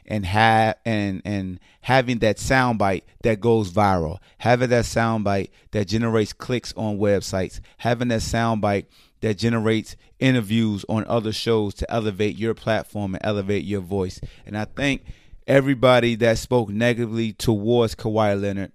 and 0.06 0.24
have 0.26 0.76
and 0.84 1.22
and 1.24 1.58
having 1.82 2.18
that 2.18 2.36
soundbite 2.36 3.02
that 3.22 3.40
goes 3.40 3.72
viral, 3.72 4.18
having 4.38 4.70
that 4.70 4.84
soundbite 4.84 5.50
that 5.72 5.88
generates 5.88 6.32
clicks 6.32 6.72
on 6.76 6.98
websites, 6.98 7.60
having 7.78 8.08
that 8.08 8.20
soundbite 8.20 8.86
that 9.20 9.38
generates 9.38 9.96
interviews 10.18 10.84
on 10.88 11.04
other 11.06 11.32
shows 11.32 11.74
to 11.74 11.90
elevate 11.90 12.38
your 12.38 12.54
platform 12.54 13.14
and 13.14 13.24
elevate 13.24 13.64
your 13.64 13.80
voice. 13.80 14.20
And 14.46 14.56
I 14.56 14.64
think 14.64 15.04
everybody 15.46 16.14
that 16.16 16.38
spoke 16.38 16.68
negatively 16.68 17.32
towards 17.32 17.94
Kawhi 17.94 18.40
Leonard 18.40 18.72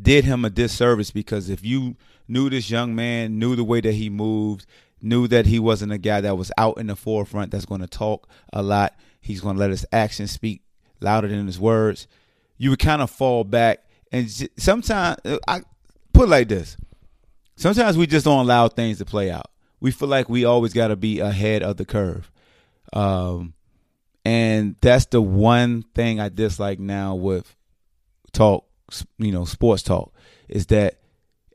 did 0.00 0.24
him 0.24 0.44
a 0.44 0.50
disservice 0.50 1.10
because 1.10 1.50
if 1.50 1.64
you 1.64 1.96
knew 2.28 2.48
this 2.48 2.70
young 2.70 2.94
man, 2.94 3.38
knew 3.38 3.56
the 3.56 3.64
way 3.64 3.80
that 3.80 3.92
he 3.92 4.08
moved, 4.08 4.66
knew 5.00 5.26
that 5.28 5.46
he 5.46 5.58
wasn't 5.58 5.92
a 5.92 5.98
guy 5.98 6.20
that 6.20 6.38
was 6.38 6.52
out 6.56 6.78
in 6.78 6.86
the 6.86 6.96
forefront 6.96 7.50
that's 7.50 7.66
going 7.66 7.80
to 7.80 7.86
talk 7.86 8.28
a 8.52 8.62
lot, 8.62 8.94
he's 9.20 9.40
going 9.40 9.56
to 9.56 9.60
let 9.60 9.70
his 9.70 9.84
actions 9.92 10.30
speak 10.30 10.62
louder 11.00 11.28
than 11.28 11.46
his 11.46 11.60
words, 11.60 12.06
you 12.56 12.70
would 12.70 12.78
kind 12.78 13.02
of 13.02 13.10
fall 13.10 13.44
back. 13.44 13.84
And 14.12 14.30
sometimes, 14.56 15.16
I 15.48 15.62
put 16.12 16.28
like 16.28 16.48
this 16.48 16.76
sometimes 17.56 17.96
we 17.96 18.06
just 18.06 18.24
don't 18.24 18.40
allow 18.40 18.68
things 18.68 18.98
to 18.98 19.04
play 19.04 19.30
out. 19.30 19.50
We 19.80 19.90
feel 19.90 20.08
like 20.08 20.28
we 20.28 20.44
always 20.44 20.72
got 20.72 20.88
to 20.88 20.96
be 20.96 21.20
ahead 21.20 21.62
of 21.62 21.76
the 21.76 21.84
curve. 21.84 22.30
Um, 22.92 23.54
and 24.24 24.76
that's 24.80 25.06
the 25.06 25.20
one 25.20 25.82
thing 25.94 26.20
I 26.20 26.28
dislike 26.28 26.78
now 26.78 27.14
with 27.14 27.56
talk, 28.32 28.66
you 29.18 29.32
know, 29.32 29.44
sports 29.44 29.82
talk, 29.82 30.14
is 30.48 30.66
that 30.66 30.98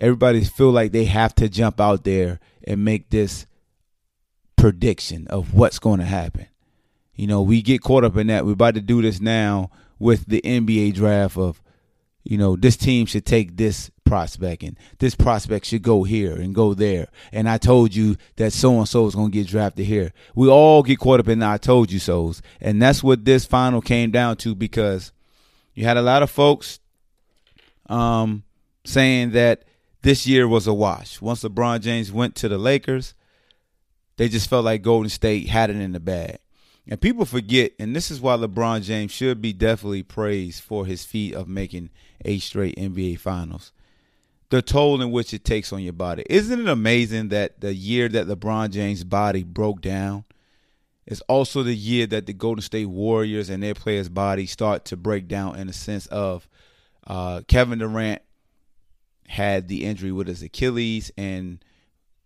everybody 0.01 0.43
feel 0.43 0.71
like 0.71 0.91
they 0.91 1.05
have 1.05 1.33
to 1.36 1.50
jump 1.50 1.79
out 1.79 2.03
there 2.03 2.39
and 2.65 2.83
make 2.83 3.09
this 3.09 3.45
prediction 4.55 5.27
of 5.27 5.53
what's 5.53 5.79
going 5.79 6.00
to 6.00 6.05
happen. 6.05 6.47
You 7.15 7.27
know, 7.27 7.41
we 7.41 7.62
get 7.62 7.81
caught 7.81 8.03
up 8.03 8.17
in 8.17 8.27
that. 8.27 8.45
We're 8.45 8.51
about 8.53 8.75
to 8.75 8.81
do 8.81 9.01
this 9.01 9.21
now 9.21 9.71
with 9.97 10.25
the 10.27 10.41
NBA 10.41 10.93
draft 10.93 11.38
of, 11.38 11.62
you 12.29 12.38
know, 12.38 12.55
this 12.57 12.75
team 12.75 13.05
should 13.05 13.25
take 13.25 13.55
this 13.55 13.89
prospect 14.03 14.62
and 14.63 14.77
this 15.00 15.15
prospect 15.15 15.65
should 15.65 15.81
go 15.81 16.03
here 16.03 16.36
and 16.36 16.53
go 16.53 16.74
there. 16.74 17.07
And 17.31 17.48
I 17.48 17.57
told 17.57 17.96
you 17.96 18.17
that 18.36 18.51
so 18.51 18.77
and 18.77 18.88
so 18.88 19.05
is 19.07 19.15
going 19.15 19.31
to 19.31 19.38
get 19.38 19.48
drafted 19.48 19.86
here. 19.86 20.12
We 20.36 20.50
all 20.50 20.84
get 20.84 21.00
caught 21.00 21.22
up 21.22 21.29
in 21.29 21.39
the 21.39 21.48
I 21.48 21.57
told 21.57 21.91
you 21.91 22.00
so's. 22.00 22.41
And 22.60 22.81
that's 22.81 23.01
what 23.01 23.24
this 23.24 23.46
final 23.46 23.81
came 23.81 24.12
down 24.12 24.38
to 24.38 24.55
because 24.55 25.13
you 25.74 25.86
had 25.86 25.96
a 25.96 26.01
lot 26.01 26.22
of 26.22 26.29
folks 26.29 26.79
um, 27.88 28.43
saying 28.84 29.31
that 29.31 29.63
this 30.01 30.27
year 30.27 30.48
was 30.48 30.67
a 30.67 30.74
wash. 30.74 31.22
Once 31.22 31.43
LeBron 31.43 31.79
James 31.79 32.12
went 32.12 32.36
to 32.36 32.50
the 32.50 32.57
Lakers, 32.57 33.13
they 34.17 34.27
just 34.27 34.50
felt 34.50 34.65
like 34.65 34.81
Golden 34.81 35.10
State 35.10 35.48
had 35.48 35.69
it 35.69 35.77
in 35.77 35.93
the 35.93 36.00
bag. 36.01 36.39
And 36.89 37.01
people 37.01 37.25
forget, 37.25 37.74
and 37.79 37.96
this 37.96 38.10
is 38.10 38.22
why 38.22 38.38
LeBron 38.38 38.84
James 38.84 39.12
should 39.12 39.41
be 39.41 39.51
definitely 39.51 40.03
praised 40.03 40.63
for 40.63 40.86
his 40.86 41.03
feat 41.03 41.34
of 41.34 41.48
making 41.48 41.89
eight 42.24 42.41
straight 42.41 42.77
NBA 42.77 43.20
finals. 43.20 43.74
The 44.50 44.62
toll 44.62 45.01
in 45.01 45.12
which 45.12 45.34
it 45.34 45.44
takes 45.44 45.74
on 45.74 45.82
your 45.82 45.94
body. 45.94 46.24
Isn't 46.29 46.62
it 46.62 46.70
amazing 46.70 47.27
that 47.29 47.60
the 47.60 47.74
year 47.74 48.08
that 48.10 48.27
LeBron 48.27 48.72
James' 48.72 49.03
body 49.03 49.44
broke 49.44 49.82
down 49.82 50.24
is 51.06 51.20
also 51.22 51.63
the 51.63 51.75
year 51.75 52.08
that 52.08 52.25
the 52.25 52.34
Golden 52.34 52.62
State 52.62 52.86
Warriors 52.86 53.50
and 53.50 53.62
their 53.62 53.74
players' 53.74 54.08
bodies 54.08 54.51
start 54.51 54.86
to 54.86 54.96
break 54.96 55.27
down 55.27 55.58
in 55.58 55.67
a 55.67 55.74
sense 55.74 56.06
of 56.08 56.48
uh, 57.06 57.41
Kevin 57.48 57.79
Durant 57.79 58.22
had 59.27 59.67
the 59.67 59.84
injury 59.84 60.13
with 60.13 60.27
his 60.27 60.41
Achilles, 60.41 61.12
and 61.17 61.63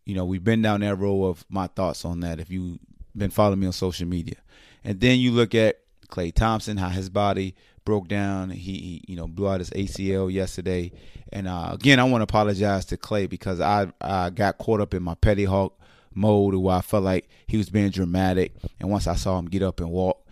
you 0.05 0.13
know 0.13 0.25
we've 0.25 0.43
been 0.43 0.61
down 0.61 0.81
that 0.81 0.95
road 0.95 1.25
of 1.25 1.45
my 1.49 1.65
thoughts 1.65 2.05
on 2.05 2.19
that. 2.19 2.39
If 2.39 2.51
you've 2.51 2.79
been 3.15 3.31
following 3.31 3.59
me 3.59 3.67
on 3.67 3.73
social 3.73 4.07
media, 4.07 4.37
and 4.83 4.99
then 4.99 5.19
you 5.19 5.31
look 5.31 5.55
at 5.55 5.79
Klay 6.09 6.33
Thompson, 6.33 6.77
how 6.77 6.89
his 6.89 7.09
body 7.09 7.55
broke 7.85 8.07
down. 8.07 8.49
He, 8.49 8.73
he 8.73 9.03
you 9.07 9.15
know 9.15 9.27
blew 9.27 9.49
out 9.49 9.59
his 9.59 9.69
ACL 9.71 10.31
yesterday, 10.31 10.91
and 11.31 11.47
uh, 11.47 11.69
again 11.73 11.99
I 11.99 12.03
want 12.03 12.21
to 12.21 12.23
apologize 12.23 12.85
to 12.85 12.97
Klay 12.97 13.29
because 13.29 13.59
I 13.59 13.91
I 13.99 14.29
got 14.29 14.57
caught 14.57 14.81
up 14.81 14.93
in 14.93 15.03
my 15.03 15.15
petty 15.15 15.45
hawk 15.45 15.79
mode 16.13 16.55
where 16.55 16.75
I 16.75 16.81
felt 16.81 17.03
like 17.03 17.29
he 17.47 17.57
was 17.57 17.69
being 17.69 17.89
dramatic, 17.89 18.53
and 18.79 18.89
once 18.89 19.07
I 19.07 19.15
saw 19.15 19.37
him 19.39 19.45
get 19.45 19.63
up 19.63 19.79
and 19.79 19.89
walk, 19.89 20.25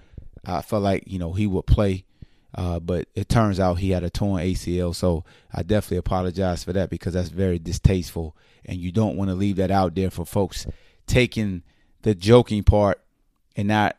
I 0.46 0.62
felt 0.62 0.84
like 0.84 1.04
you 1.08 1.20
know 1.20 1.34
he 1.34 1.48
would 1.48 1.66
play. 1.66 2.06
Uh, 2.56 2.80
but 2.80 3.08
it 3.14 3.30
turns 3.30 3.60
out 3.60 3.76
he 3.76 3.92
had 3.92 4.04
a 4.04 4.10
torn 4.10 4.42
ACL, 4.42 4.96
so 4.96 5.24
I 5.54 5.62
definitely 5.62 5.98
apologize 5.98 6.64
for 6.64 6.74
that 6.74 6.90
because 6.90 7.14
that's 7.14 7.30
very 7.30 7.60
distasteful, 7.60 8.36
and 8.66 8.78
you 8.78 8.92
don't 8.92 9.16
want 9.16 9.30
to 9.30 9.36
leave 9.36 9.58
that 9.58 9.70
out 9.70 9.94
there 9.94 10.10
for 10.10 10.26
folks 10.26 10.66
taking 11.06 11.62
the 12.02 12.16
joking 12.16 12.64
part 12.64 13.02
and 13.56 13.68
not, 13.68 13.98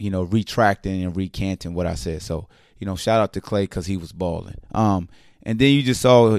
you 0.00 0.10
know, 0.10 0.22
retracting 0.22 1.04
and 1.04 1.14
recanting 1.14 1.74
what 1.74 1.86
I 1.86 1.94
said. 1.94 2.22
So, 2.22 2.48
you 2.78 2.86
know, 2.86 2.96
shout 2.96 3.20
out 3.20 3.34
to 3.34 3.40
Klay 3.40 3.64
because 3.64 3.86
he 3.86 3.98
was 3.98 4.12
balling. 4.12 4.56
Um, 4.74 5.08
and 5.42 5.58
then 5.58 5.74
you 5.74 5.82
just 5.82 6.00
saw 6.00 6.38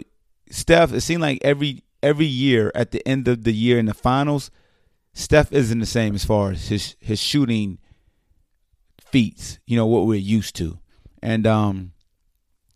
Steph. 0.50 0.92
It 0.92 1.02
seemed 1.02 1.22
like 1.22 1.40
every 1.44 1.84
every 2.02 2.26
year 2.26 2.72
at 2.74 2.92
the 2.92 3.08
end 3.08 3.28
of 3.28 3.44
the 3.44 3.54
year 3.54 3.78
in 3.78 3.86
the 3.86 3.94
finals, 3.94 4.50
Steph 5.14 5.54
isn't 5.54 5.80
the 5.80 5.86
same 5.86 6.16
as 6.16 6.26
far 6.26 6.52
as 6.52 6.70
his 6.70 6.96
his 7.00 7.20
shooting 7.20 7.78
feats. 9.00 9.60
You 9.68 9.78
know 9.78 9.86
what 9.86 10.08
we're 10.08 10.20
used 10.20 10.56
to, 10.56 10.80
and 11.22 11.46
um, 11.46 11.94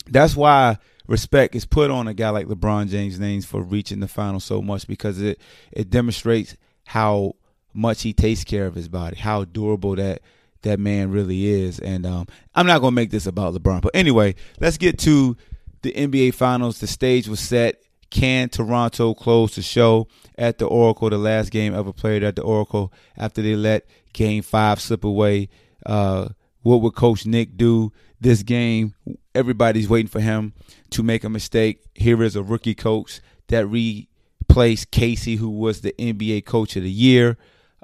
that's 0.06 0.36
why 0.36 0.78
respect 1.08 1.56
is 1.56 1.66
put 1.66 1.90
on 1.90 2.08
a 2.08 2.14
guy 2.14 2.30
like 2.30 2.48
LeBron 2.48 2.90
James 2.90 3.20
names 3.20 3.46
for 3.46 3.62
reaching 3.62 4.00
the 4.00 4.08
final 4.08 4.40
so 4.40 4.62
much 4.62 4.88
because 4.88 5.20
it 5.20 5.40
it 5.72 5.90
demonstrates 5.90 6.56
how 6.86 7.34
much 7.74 8.04
he 8.04 8.14
takes 8.14 8.44
care 8.44 8.68
of 8.68 8.76
his 8.76 8.88
body, 8.88 9.18
how 9.18 9.44
durable 9.44 9.96
that 9.96 10.22
that 10.66 10.80
man 10.80 11.12
really 11.12 11.46
is. 11.46 11.80
And 11.80 12.06
um, 12.06 12.28
I'm 12.54 12.68
not 12.68 12.82
gonna 12.82 12.92
make 12.92 13.12
this 13.12 13.26
about 13.26 13.54
LeBron, 13.54 13.82
but 13.82 13.96
anyway, 13.96 14.36
let's 14.60 14.78
get 14.78 15.00
to 15.00 15.38
the 15.82 15.94
NBA 15.94 16.34
Finals. 16.34 16.80
The 16.80 16.88
stage 16.88 17.28
was 17.28 17.40
set. 17.40 17.82
Can 18.12 18.50
Toronto 18.50 19.14
close 19.14 19.56
the 19.56 19.62
show 19.62 20.08
at 20.38 20.58
the 20.58 20.66
Oracle? 20.66 21.10
The 21.10 21.18
last 21.18 21.52
game 21.52 21.74
ever 21.74 21.92
played 21.92 22.24
at 22.24 22.36
the 22.36 22.44
Oracle 22.44 22.94
after 23.18 23.42
they 23.42 23.56
let 23.56 23.88
Game 24.14 24.44
Five 24.44 24.80
slip 24.80 25.04
away. 25.04 25.50
Uh, 25.86 26.30
what 26.62 26.82
would 26.82 26.96
Coach 26.96 27.26
Nick 27.26 27.58
do 27.58 27.92
this 28.20 28.44
game? 28.44 28.96
Everybody's 29.34 29.90
waiting 29.90 30.08
for 30.08 30.20
him 30.20 30.54
to 30.92 31.04
make 31.04 31.24
a 31.24 31.30
mistake. 31.30 31.84
Here 31.94 32.22
is 32.24 32.36
a 32.36 32.44
rookie 32.44 32.76
coach 32.76 33.22
that 33.48 33.68
replaced 33.68 34.92
Casey, 34.92 35.36
who 35.36 35.50
was 35.50 35.82
the 35.82 35.94
NBA 36.00 36.46
Coach 36.46 36.76
of 36.76 36.84
the 36.84 36.92
Year. 36.92 37.38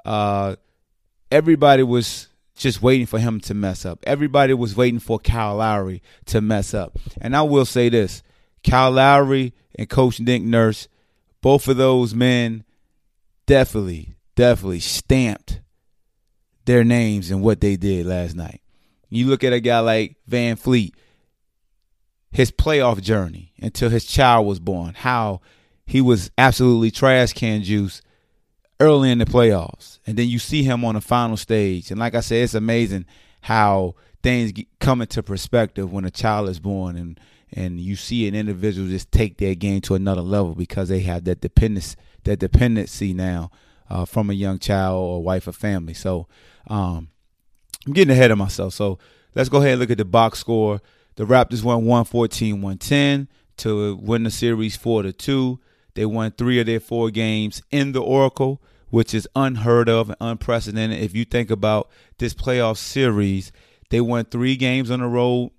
Uh, 0.04 0.56
everybody 1.30 1.82
was 1.82 2.28
just 2.54 2.82
waiting 2.82 3.06
for 3.06 3.18
him 3.18 3.40
to 3.40 3.54
mess 3.54 3.84
up. 3.84 4.00
Everybody 4.06 4.54
was 4.54 4.76
waiting 4.76 5.00
for 5.00 5.18
Kyle 5.18 5.56
Lowry 5.56 6.02
to 6.26 6.40
mess 6.40 6.74
up. 6.74 6.98
And 7.20 7.34
I 7.36 7.42
will 7.42 7.64
say 7.64 7.88
this 7.88 8.22
Kyle 8.64 8.90
Lowry 8.90 9.54
and 9.76 9.88
Coach 9.88 10.20
Nick 10.20 10.42
Nurse, 10.42 10.88
both 11.40 11.68
of 11.68 11.76
those 11.76 12.14
men 12.14 12.64
definitely, 13.46 14.14
definitely 14.36 14.80
stamped 14.80 15.60
their 16.64 16.84
names 16.84 17.30
in 17.30 17.40
what 17.40 17.60
they 17.60 17.76
did 17.76 18.06
last 18.06 18.36
night. 18.36 18.60
You 19.08 19.26
look 19.26 19.44
at 19.44 19.52
a 19.52 19.60
guy 19.60 19.80
like 19.80 20.16
VanVleet, 20.30 20.92
his 22.30 22.50
playoff 22.50 23.02
journey 23.02 23.52
until 23.60 23.90
his 23.90 24.06
child 24.06 24.46
was 24.46 24.58
born, 24.58 24.94
how 24.94 25.40
he 25.84 26.00
was 26.00 26.30
absolutely 26.38 26.90
trash 26.90 27.32
can 27.32 27.62
juice 27.62 28.00
early 28.80 29.10
in 29.10 29.18
the 29.18 29.24
playoffs. 29.24 29.98
And 30.06 30.16
then 30.16 30.28
you 30.28 30.38
see 30.38 30.62
him 30.62 30.84
on 30.84 30.94
the 30.94 31.00
final 31.00 31.36
stage. 31.36 31.90
And 31.90 32.00
like 32.00 32.14
I 32.14 32.20
said, 32.20 32.42
it's 32.42 32.54
amazing 32.54 33.06
how 33.42 33.94
things 34.22 34.52
come 34.80 35.00
into 35.00 35.22
perspective 35.22 35.92
when 35.92 36.04
a 36.04 36.10
child 36.10 36.48
is 36.48 36.60
born 36.60 36.96
and 36.96 37.20
and 37.54 37.78
you 37.78 37.96
see 37.96 38.26
an 38.26 38.34
individual 38.34 38.88
just 38.88 39.12
take 39.12 39.36
their 39.36 39.54
game 39.54 39.82
to 39.82 39.94
another 39.94 40.22
level 40.22 40.54
because 40.54 40.88
they 40.88 41.00
have 41.00 41.24
that 41.24 41.42
dependence 41.42 41.96
that 42.24 42.38
dependency 42.38 43.12
now 43.12 43.50
uh, 43.90 44.06
from 44.06 44.30
a 44.30 44.32
young 44.32 44.58
child 44.58 44.96
or 44.96 45.22
wife 45.22 45.46
or 45.46 45.52
family. 45.52 45.92
So 45.92 46.26
um, 46.68 47.08
I'm 47.86 47.92
getting 47.92 48.12
ahead 48.12 48.30
of 48.30 48.38
myself. 48.38 48.72
So 48.72 48.98
let's 49.34 49.48
go 49.48 49.58
ahead 49.58 49.72
and 49.72 49.80
look 49.80 49.90
at 49.90 49.98
the 49.98 50.04
box 50.04 50.38
score. 50.38 50.80
The 51.16 51.24
Raptors 51.24 51.62
won 51.62 51.84
114 51.84 52.62
110 52.62 53.28
to 53.58 53.96
win 53.96 54.22
the 54.22 54.30
series 54.30 54.76
4 54.76 55.02
to 55.02 55.12
2. 55.12 55.60
They 55.94 56.06
won 56.06 56.32
three 56.32 56.58
of 56.60 56.66
their 56.66 56.80
four 56.80 57.10
games 57.10 57.62
in 57.70 57.92
the 57.92 58.02
Oracle, 58.02 58.62
which 58.90 59.14
is 59.14 59.28
unheard 59.36 59.88
of 59.88 60.08
and 60.08 60.16
unprecedented. 60.20 61.00
If 61.00 61.14
you 61.14 61.24
think 61.24 61.50
about 61.50 61.90
this 62.18 62.34
playoff 62.34 62.76
series, 62.76 63.52
they 63.90 64.00
won 64.00 64.24
three 64.24 64.56
games 64.56 64.90
on 64.90 65.00
the 65.00 65.06
road, 65.06 65.50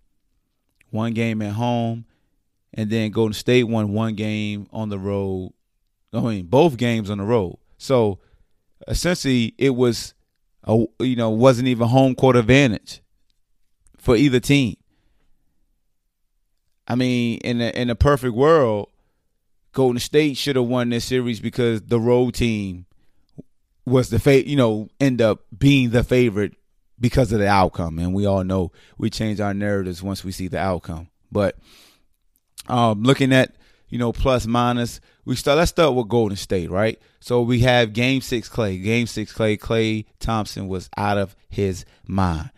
one 0.89 1.13
game 1.13 1.41
at 1.41 1.53
home, 1.53 2.05
and 2.73 2.89
then 2.89 3.11
Golden 3.11 3.33
State 3.33 3.65
won 3.65 3.93
one 3.93 4.15
game 4.15 4.67
on 4.71 4.89
the 4.89 4.99
road. 4.99 5.53
I 6.11 6.19
mean, 6.19 6.45
both 6.45 6.77
games 6.77 7.09
on 7.09 7.19
the 7.19 7.23
road. 7.23 7.57
So 7.77 8.19
essentially, 8.87 9.53
it 9.57 9.71
was 9.71 10.13
a, 10.63 10.85
you 10.99 11.15
know 11.15 11.29
wasn't 11.29 11.67
even 11.67 11.87
home 11.87 12.15
court 12.15 12.35
advantage 12.35 13.01
for 13.97 14.15
either 14.15 14.39
team. 14.39 14.77
I 16.87 16.95
mean, 16.95 17.39
in 17.39 17.61
a, 17.61 17.69
in 17.69 17.89
a 17.89 17.95
perfect 17.95 18.33
world, 18.33 18.89
Golden 19.73 19.99
State 19.99 20.37
should 20.37 20.55
have 20.55 20.65
won 20.65 20.89
this 20.89 21.05
series 21.05 21.39
because 21.39 21.81
the 21.81 21.99
road 21.99 22.35
team 22.35 22.85
was 23.85 24.09
the 24.09 24.43
you 24.45 24.55
know 24.55 24.87
end 24.99 25.21
up 25.21 25.41
being 25.57 25.89
the 25.89 26.03
favorite 26.03 26.53
because 26.99 27.31
of 27.33 27.39
the 27.39 27.47
outcome, 27.47 27.99
and 27.99 28.13
we 28.13 28.25
all 28.25 28.43
know 28.43 28.71
we 28.97 29.09
change 29.09 29.39
our 29.39 29.53
narratives 29.53 30.01
once 30.01 30.23
we 30.23 30.31
see 30.31 30.47
the 30.47 30.59
outcome. 30.59 31.09
But 31.31 31.57
um, 32.67 33.03
looking 33.03 33.33
at 33.33 33.55
you 33.89 33.97
know 33.97 34.13
plus 34.13 34.45
minus, 34.45 35.01
we 35.25 35.35
start. 35.35 35.57
Let's 35.57 35.71
start 35.71 35.95
with 35.95 36.07
Golden 36.07 36.37
State, 36.37 36.69
right? 36.69 36.99
So 37.19 37.41
we 37.41 37.61
have 37.61 37.93
Game 37.93 38.21
Six 38.21 38.47
Klay 38.47 38.81
Game 38.81 39.07
Six 39.07 39.33
Klay 39.33 39.57
Klay 39.57 40.05
Thompson 40.19 40.67
was 40.67 40.89
out 40.95 41.17
of 41.17 41.35
his 41.49 41.83
mind. 42.05 42.51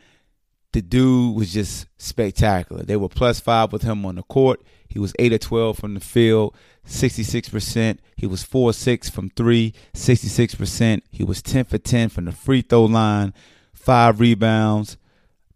The 0.74 0.82
dude 0.82 1.36
was 1.36 1.54
just 1.54 1.88
spectacular. 1.98 2.84
They 2.84 2.98
were 2.98 3.08
plus 3.08 3.40
five 3.40 3.72
with 3.72 3.84
him 3.84 4.06
on 4.06 4.16
the 4.16 4.24
court. 4.24 4.62
He 4.90 5.00
was 5.00 5.14
8 5.20 5.34
of 5.34 5.40
12 5.40 5.78
from 5.78 5.94
the 5.94 6.00
field, 6.00 6.56
66%. 6.88 8.00
He 8.16 8.28
was 8.28 8.44
4 8.44 8.74
6 8.74 9.10
from 9.10 9.30
3, 9.30 9.74
66%. 9.94 11.02
He 11.12 11.24
was 11.24 11.42
10 11.42 11.66
for 11.66 11.78
10 11.78 12.10
from 12.10 12.26
the 12.26 12.32
free 12.32 12.62
throw 12.62 12.86
line, 12.86 13.34
five 13.74 14.20
rebounds, 14.20 14.98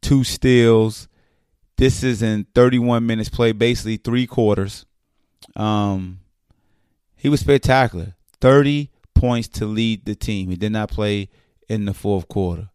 two 0.02 0.24
steals. 0.24 1.08
This 1.78 2.04
is 2.04 2.22
in 2.22 2.46
31 2.56 3.06
minutes 3.06 3.30
played, 3.30 3.58
basically 3.58 3.98
three 3.98 4.28
quarters. 4.28 4.86
Um, 5.56 6.20
he 7.16 7.30
was 7.30 7.40
spectacular. 7.40 8.16
30 8.42 8.90
points 9.14 9.48
to 9.50 9.66
lead 9.66 10.06
the 10.06 10.16
team. 10.16 10.50
He 10.50 10.56
did 10.56 10.72
not 10.72 10.90
play 10.90 11.30
in 11.68 11.86
the 11.86 11.94
fourth 11.94 12.28
quarter. 12.28 12.70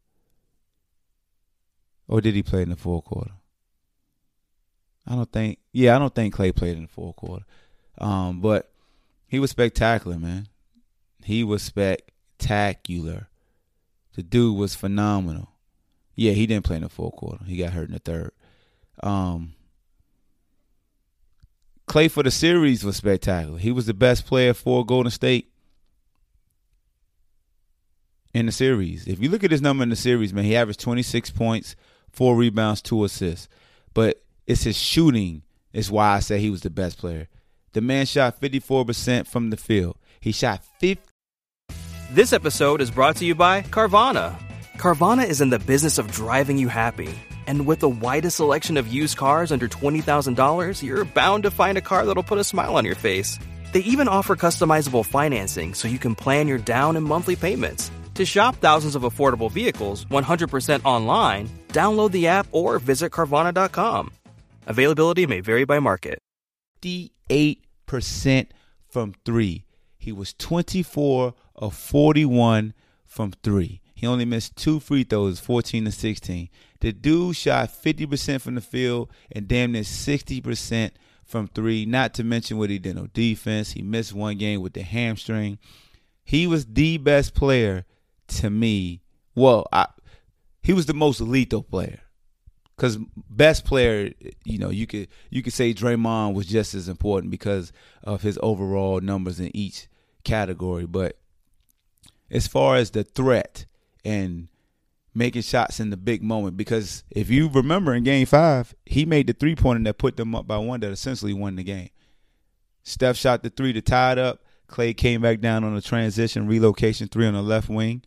Or 2.06 2.20
did 2.20 2.34
he 2.34 2.42
play 2.42 2.62
in 2.62 2.70
the 2.70 2.76
fourth 2.76 3.04
quarter? 3.04 3.32
I 5.06 5.14
don't 5.14 5.30
think. 5.30 5.58
Yeah, 5.72 5.96
I 5.96 5.98
don't 5.98 6.14
think 6.14 6.34
Klay 6.34 6.54
played 6.54 6.76
in 6.76 6.82
the 6.82 6.88
fourth 6.88 7.16
quarter. 7.16 7.44
Um, 7.98 8.40
but 8.40 8.70
he 9.26 9.38
was 9.38 9.50
spectacular, 9.50 10.18
man. 10.18 10.48
He 11.22 11.44
was 11.44 11.62
spectacular. 11.62 13.28
The 14.14 14.22
dude 14.22 14.56
was 14.56 14.74
phenomenal. 14.74 15.50
Yeah, 16.14 16.32
he 16.32 16.46
didn't 16.46 16.64
play 16.64 16.76
in 16.76 16.82
the 16.82 16.88
fourth 16.88 17.16
quarter. 17.16 17.44
He 17.44 17.56
got 17.56 17.72
hurt 17.72 17.88
in 17.88 17.94
the 17.94 17.98
third. 17.98 18.32
Um, 19.02 19.54
Klay 21.88 22.10
for 22.10 22.22
the 22.22 22.30
series 22.30 22.84
was 22.84 22.96
spectacular. 22.96 23.58
He 23.58 23.72
was 23.72 23.86
the 23.86 23.94
best 23.94 24.26
player 24.26 24.54
for 24.54 24.86
Golden 24.86 25.10
State 25.10 25.50
in 28.32 28.46
the 28.46 28.52
series. 28.52 29.06
If 29.06 29.20
you 29.20 29.28
look 29.28 29.44
at 29.44 29.50
his 29.50 29.62
number 29.62 29.82
in 29.82 29.90
the 29.90 29.96
series, 29.96 30.32
man, 30.32 30.44
he 30.44 30.56
averaged 30.56 30.80
26 30.80 31.30
points, 31.30 31.76
four 32.10 32.36
rebounds, 32.36 32.80
two 32.82 33.04
assists. 33.04 33.48
But 33.92 34.23
it's 34.46 34.64
his 34.64 34.76
shooting 34.76 35.42
is 35.72 35.90
why 35.90 36.14
I 36.14 36.20
say 36.20 36.38
he 36.38 36.50
was 36.50 36.62
the 36.62 36.70
best 36.70 36.98
player. 36.98 37.28
The 37.72 37.80
man 37.80 38.06
shot 38.06 38.40
54% 38.40 39.26
from 39.26 39.50
the 39.50 39.56
field. 39.56 39.96
He 40.20 40.32
shot 40.32 40.62
50. 40.80 41.02
This 42.12 42.32
episode 42.32 42.80
is 42.80 42.90
brought 42.90 43.16
to 43.16 43.24
you 43.24 43.34
by 43.34 43.62
Carvana. 43.62 44.36
Carvana 44.76 45.26
is 45.26 45.40
in 45.40 45.50
the 45.50 45.58
business 45.58 45.98
of 45.98 46.12
driving 46.12 46.58
you 46.58 46.68
happy. 46.68 47.18
And 47.46 47.66
with 47.66 47.80
the 47.80 47.88
widest 47.88 48.36
selection 48.36 48.76
of 48.76 48.86
used 48.86 49.16
cars 49.16 49.50
under 49.50 49.68
$20,000, 49.68 50.82
you're 50.82 51.04
bound 51.04 51.42
to 51.42 51.50
find 51.50 51.76
a 51.76 51.82
car 51.82 52.06
that'll 52.06 52.22
put 52.22 52.38
a 52.38 52.44
smile 52.44 52.76
on 52.76 52.84
your 52.84 52.94
face. 52.94 53.38
They 53.72 53.80
even 53.80 54.08
offer 54.08 54.36
customizable 54.36 55.04
financing 55.04 55.74
so 55.74 55.88
you 55.88 55.98
can 55.98 56.14
plan 56.14 56.46
your 56.48 56.58
down 56.58 56.96
and 56.96 57.04
monthly 57.04 57.36
payments. 57.36 57.90
To 58.14 58.24
shop 58.24 58.56
thousands 58.56 58.94
of 58.94 59.02
affordable 59.02 59.50
vehicles 59.50 60.04
100% 60.04 60.84
online, 60.84 61.48
download 61.68 62.12
the 62.12 62.28
app 62.28 62.46
or 62.52 62.78
visit 62.78 63.10
Carvana.com. 63.10 64.12
Availability 64.66 65.26
may 65.26 65.40
vary 65.40 65.64
by 65.64 65.78
market. 65.78 66.18
58% 66.82 68.46
from 68.88 69.14
three. 69.24 69.64
He 69.98 70.12
was 70.12 70.34
24 70.34 71.34
of 71.56 71.74
41 71.74 72.74
from 73.04 73.32
three. 73.42 73.80
He 73.94 74.06
only 74.06 74.24
missed 74.24 74.56
two 74.56 74.80
free 74.80 75.04
throws, 75.04 75.40
14 75.40 75.86
to 75.86 75.92
16. 75.92 76.48
The 76.80 76.92
dude 76.92 77.36
shot 77.36 77.70
50% 77.70 78.40
from 78.40 78.54
the 78.56 78.60
field 78.60 79.10
and 79.32 79.48
damn 79.48 79.72
near 79.72 79.82
60% 79.82 80.90
from 81.24 81.48
three, 81.48 81.86
not 81.86 82.12
to 82.14 82.24
mention 82.24 82.58
what 82.58 82.70
he 82.70 82.78
did 82.78 82.98
on 82.98 83.10
defense. 83.14 83.72
He 83.72 83.82
missed 83.82 84.12
one 84.12 84.36
game 84.36 84.60
with 84.60 84.74
the 84.74 84.82
hamstring. 84.82 85.58
He 86.22 86.46
was 86.46 86.66
the 86.66 86.98
best 86.98 87.34
player 87.34 87.86
to 88.28 88.50
me. 88.50 89.00
Well, 89.34 89.66
I, 89.72 89.86
he 90.62 90.72
was 90.72 90.86
the 90.86 90.94
most 90.94 91.20
lethal 91.20 91.62
player. 91.62 92.00
Cause 92.76 92.98
best 93.30 93.64
player, 93.64 94.12
you 94.44 94.58
know, 94.58 94.70
you 94.70 94.86
could 94.88 95.06
you 95.30 95.42
could 95.42 95.52
say 95.52 95.72
Draymond 95.72 96.34
was 96.34 96.46
just 96.46 96.74
as 96.74 96.88
important 96.88 97.30
because 97.30 97.72
of 98.02 98.22
his 98.22 98.36
overall 98.42 99.00
numbers 99.00 99.38
in 99.38 99.54
each 99.54 99.86
category. 100.24 100.84
But 100.84 101.16
as 102.32 102.48
far 102.48 102.74
as 102.74 102.90
the 102.90 103.04
threat 103.04 103.66
and 104.04 104.48
making 105.14 105.42
shots 105.42 105.78
in 105.78 105.90
the 105.90 105.96
big 105.96 106.20
moment, 106.20 106.56
because 106.56 107.04
if 107.10 107.30
you 107.30 107.48
remember 107.48 107.94
in 107.94 108.02
Game 108.02 108.26
Five, 108.26 108.74
he 108.84 109.06
made 109.06 109.28
the 109.28 109.34
three 109.34 109.54
pointer 109.54 109.84
that 109.84 109.98
put 109.98 110.16
them 110.16 110.34
up 110.34 110.48
by 110.48 110.58
one 110.58 110.80
that 110.80 110.90
essentially 110.90 111.32
won 111.32 111.54
the 111.54 111.62
game. 111.62 111.90
Steph 112.82 113.16
shot 113.16 113.44
the 113.44 113.50
three 113.50 113.72
to 113.72 113.82
tie 113.82 114.12
it 114.12 114.18
up. 114.18 114.40
Klay 114.68 114.96
came 114.96 115.20
back 115.20 115.40
down 115.40 115.62
on 115.62 115.76
a 115.76 115.80
transition 115.80 116.48
relocation 116.48 117.06
three 117.06 117.26
on 117.26 117.34
the 117.34 117.42
left 117.42 117.68
wing, 117.68 118.02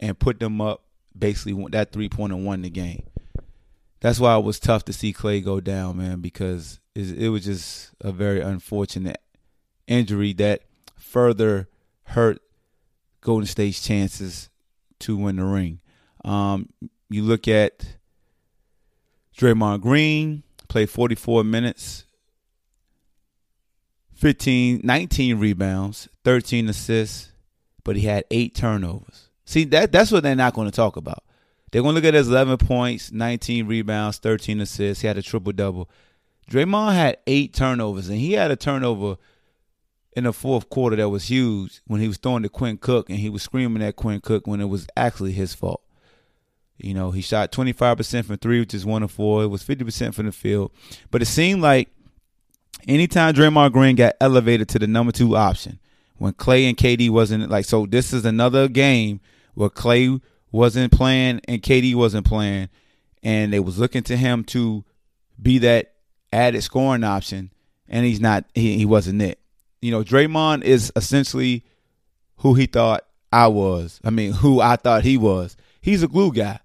and 0.00 0.18
put 0.18 0.40
them 0.40 0.60
up. 0.60 0.82
Basically, 1.16 1.64
that 1.70 1.92
three 1.92 2.08
pointer 2.08 2.34
won 2.34 2.62
the 2.62 2.70
game 2.70 3.04
that's 4.04 4.20
why 4.20 4.36
it 4.36 4.44
was 4.44 4.60
tough 4.60 4.84
to 4.84 4.92
see 4.92 5.14
Klay 5.14 5.42
go 5.42 5.60
down, 5.60 5.96
man, 5.96 6.20
because 6.20 6.78
it, 6.94 7.30
was 7.30 7.46
just 7.46 7.92
a 8.02 8.12
very 8.12 8.42
unfortunate 8.42 9.16
injury 9.86 10.34
that 10.34 10.60
further 10.98 11.70
hurt 12.08 12.42
Golden 13.22 13.46
State's 13.46 13.82
chances 13.82 14.50
to 14.98 15.16
win 15.16 15.36
the 15.36 15.44
ring. 15.44 15.80
Um, 16.22 16.68
you 17.08 17.22
look 17.22 17.48
at 17.48 17.96
Draymond 19.38 19.80
Green, 19.80 20.42
played 20.68 20.90
44 20.90 21.42
minutes, 21.42 22.04
15, 24.12 24.82
19 24.84 25.38
rebounds, 25.38 26.10
13 26.24 26.68
assists, 26.68 27.32
but 27.84 27.96
he 27.96 28.02
had 28.02 28.24
eight 28.30 28.54
turnovers. 28.54 29.30
See, 29.46 29.64
that 29.64 29.92
that's 29.92 30.12
what 30.12 30.22
they're 30.22 30.36
not 30.36 30.52
going 30.52 30.68
to 30.68 30.76
talk 30.76 30.98
about. 30.98 31.23
They're 31.74 31.82
going 31.82 31.96
to 31.96 32.00
look 32.00 32.06
at 32.06 32.14
his 32.14 32.28
11 32.28 32.58
points, 32.58 33.10
19 33.10 33.66
rebounds, 33.66 34.18
13 34.18 34.60
assists. 34.60 35.00
He 35.00 35.08
had 35.08 35.18
a 35.18 35.22
triple 35.22 35.52
double. 35.52 35.90
Draymond 36.48 36.94
had 36.94 37.18
eight 37.26 37.52
turnovers, 37.52 38.08
and 38.08 38.16
he 38.16 38.34
had 38.34 38.52
a 38.52 38.56
turnover 38.56 39.16
in 40.12 40.22
the 40.22 40.32
fourth 40.32 40.70
quarter 40.70 40.94
that 40.94 41.08
was 41.08 41.28
huge 41.28 41.80
when 41.88 42.00
he 42.00 42.06
was 42.06 42.16
throwing 42.16 42.44
to 42.44 42.48
Quinn 42.48 42.76
Cook, 42.76 43.10
and 43.10 43.18
he 43.18 43.28
was 43.28 43.42
screaming 43.42 43.82
at 43.82 43.96
Quinn 43.96 44.20
Cook 44.20 44.46
when 44.46 44.60
it 44.60 44.66
was 44.66 44.86
actually 44.96 45.32
his 45.32 45.52
fault. 45.52 45.82
You 46.78 46.94
know, 46.94 47.10
he 47.10 47.20
shot 47.20 47.50
25% 47.50 48.24
from 48.24 48.36
three, 48.36 48.60
which 48.60 48.72
is 48.72 48.86
one 48.86 49.02
of 49.02 49.10
four. 49.10 49.42
It 49.42 49.48
was 49.48 49.64
50% 49.64 50.14
from 50.14 50.26
the 50.26 50.32
field. 50.32 50.70
But 51.10 51.22
it 51.22 51.26
seemed 51.26 51.60
like 51.60 51.88
anytime 52.86 53.34
Draymond 53.34 53.72
Green 53.72 53.96
got 53.96 54.14
elevated 54.20 54.68
to 54.68 54.78
the 54.78 54.86
number 54.86 55.10
two 55.10 55.36
option, 55.36 55.80
when 56.18 56.34
Klay 56.34 56.68
and 56.68 56.76
KD 56.76 57.10
wasn't 57.10 57.50
like, 57.50 57.64
so 57.64 57.84
this 57.84 58.12
is 58.12 58.24
another 58.24 58.68
game 58.68 59.20
where 59.54 59.70
Klay 59.70 60.20
wasn't 60.54 60.92
playing 60.92 61.40
and 61.48 61.60
KD 61.60 61.96
wasn't 61.96 62.24
playing, 62.24 62.68
and 63.24 63.52
they 63.52 63.58
was 63.58 63.76
looking 63.76 64.04
to 64.04 64.16
him 64.16 64.44
to 64.44 64.84
be 65.40 65.58
that 65.58 65.94
added 66.32 66.62
scoring 66.62 67.02
option, 67.02 67.50
and 67.88 68.06
he's 68.06 68.20
not. 68.20 68.44
He, 68.54 68.78
he 68.78 68.84
wasn't 68.84 69.20
it. 69.20 69.40
You 69.82 69.90
know, 69.90 70.04
Draymond 70.04 70.62
is 70.62 70.92
essentially 70.94 71.64
who 72.36 72.54
he 72.54 72.66
thought 72.66 73.04
I 73.32 73.48
was. 73.48 74.00
I 74.04 74.10
mean, 74.10 74.32
who 74.32 74.60
I 74.60 74.76
thought 74.76 75.02
he 75.02 75.16
was. 75.16 75.56
He's 75.80 76.04
a 76.04 76.08
glue 76.08 76.32
guy, 76.32 76.60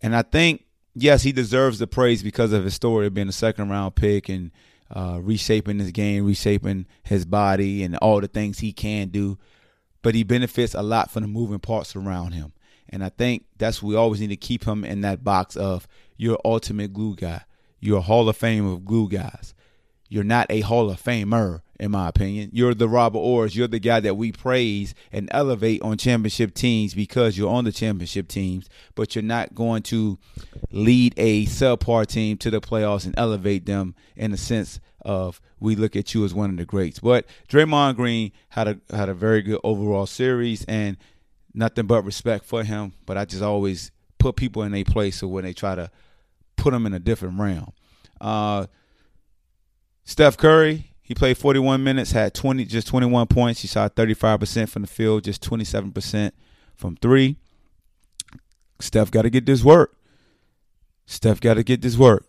and 0.00 0.14
I 0.14 0.22
think 0.22 0.64
yes, 0.94 1.24
he 1.24 1.32
deserves 1.32 1.80
the 1.80 1.88
praise 1.88 2.22
because 2.22 2.52
of 2.52 2.62
his 2.62 2.74
story 2.74 3.08
of 3.08 3.14
being 3.14 3.28
a 3.28 3.32
second 3.32 3.68
round 3.68 3.96
pick 3.96 4.28
and 4.28 4.52
uh, 4.94 5.18
reshaping 5.20 5.80
his 5.80 5.90
game, 5.90 6.24
reshaping 6.24 6.86
his 7.02 7.24
body, 7.24 7.82
and 7.82 7.96
all 7.96 8.20
the 8.20 8.28
things 8.28 8.60
he 8.60 8.72
can 8.72 9.08
do. 9.08 9.38
But 10.02 10.14
he 10.14 10.22
benefits 10.22 10.74
a 10.74 10.82
lot 10.82 11.10
from 11.10 11.22
the 11.22 11.28
moving 11.28 11.58
parts 11.58 11.96
around 11.96 12.32
him. 12.32 12.52
And 12.92 13.02
I 13.02 13.08
think 13.08 13.46
that's 13.58 13.82
we 13.82 13.96
always 13.96 14.20
need 14.20 14.28
to 14.28 14.36
keep 14.36 14.64
him 14.64 14.84
in 14.84 15.00
that 15.00 15.24
box 15.24 15.56
of 15.56 15.88
you're 16.16 16.38
ultimate 16.44 16.92
glue 16.92 17.16
guy. 17.16 17.42
You're 17.80 17.98
a 17.98 18.02
Hall 18.02 18.28
of 18.28 18.36
Fame 18.36 18.66
of 18.66 18.84
glue 18.84 19.08
guys. 19.08 19.54
You're 20.08 20.24
not 20.24 20.46
a 20.50 20.60
Hall 20.60 20.90
of 20.90 21.02
Famer, 21.02 21.62
in 21.80 21.90
my 21.90 22.06
opinion. 22.06 22.50
You're 22.52 22.74
the 22.74 22.86
Robert 22.86 23.18
Horry. 23.18 23.48
You're 23.52 23.66
the 23.66 23.78
guy 23.78 23.98
that 24.00 24.14
we 24.14 24.30
praise 24.30 24.94
and 25.10 25.26
elevate 25.32 25.80
on 25.80 25.96
championship 25.96 26.52
teams 26.52 26.92
because 26.92 27.38
you're 27.38 27.50
on 27.50 27.64
the 27.64 27.72
championship 27.72 28.28
teams, 28.28 28.68
but 28.94 29.14
you're 29.14 29.22
not 29.22 29.54
going 29.54 29.82
to 29.84 30.18
lead 30.70 31.14
a 31.16 31.46
subpar 31.46 32.06
team 32.06 32.36
to 32.36 32.50
the 32.50 32.60
playoffs 32.60 33.06
and 33.06 33.14
elevate 33.16 33.64
them 33.64 33.94
in 34.14 34.32
the 34.32 34.36
sense 34.36 34.80
of 35.00 35.40
we 35.58 35.76
look 35.76 35.96
at 35.96 36.12
you 36.12 36.26
as 36.26 36.34
one 36.34 36.50
of 36.50 36.58
the 36.58 36.66
greats. 36.66 36.98
But 36.98 37.26
Draymond 37.48 37.96
Green 37.96 38.32
had 38.50 38.68
a 38.68 38.80
had 38.94 39.08
a 39.08 39.14
very 39.14 39.40
good 39.40 39.60
overall 39.64 40.06
series 40.06 40.62
and 40.66 40.98
nothing 41.54 41.86
but 41.86 42.04
respect 42.04 42.44
for 42.44 42.62
him. 42.62 42.92
But 43.06 43.18
I 43.18 43.24
just 43.24 43.42
always 43.42 43.90
put 44.18 44.36
people 44.36 44.62
in 44.62 44.74
a 44.74 44.84
place 44.84 45.18
so 45.18 45.28
when 45.28 45.44
they 45.44 45.52
try 45.52 45.74
to 45.74 45.90
put 46.56 46.72
them 46.72 46.86
in 46.86 46.94
a 46.94 46.98
different 46.98 47.38
realm. 47.38 47.72
Uh, 48.20 48.66
Steph 50.04 50.36
Curry, 50.36 50.92
he 51.02 51.14
played 51.14 51.36
41 51.36 51.82
minutes, 51.82 52.12
had 52.12 52.34
20, 52.34 52.64
just 52.64 52.86
21 52.86 53.26
points. 53.26 53.60
He 53.62 53.68
shot 53.68 53.96
35% 53.96 54.68
from 54.68 54.82
the 54.82 54.88
field, 54.88 55.24
just 55.24 55.42
27% 55.42 56.32
from 56.76 56.96
three. 56.96 57.36
Steph 58.80 59.10
got 59.10 59.22
to 59.22 59.30
get 59.30 59.46
this 59.46 59.62
work. 59.62 59.96
Steph 61.06 61.40
got 61.40 61.54
to 61.54 61.62
get 61.62 61.82
this 61.82 61.96
work. 61.96 62.26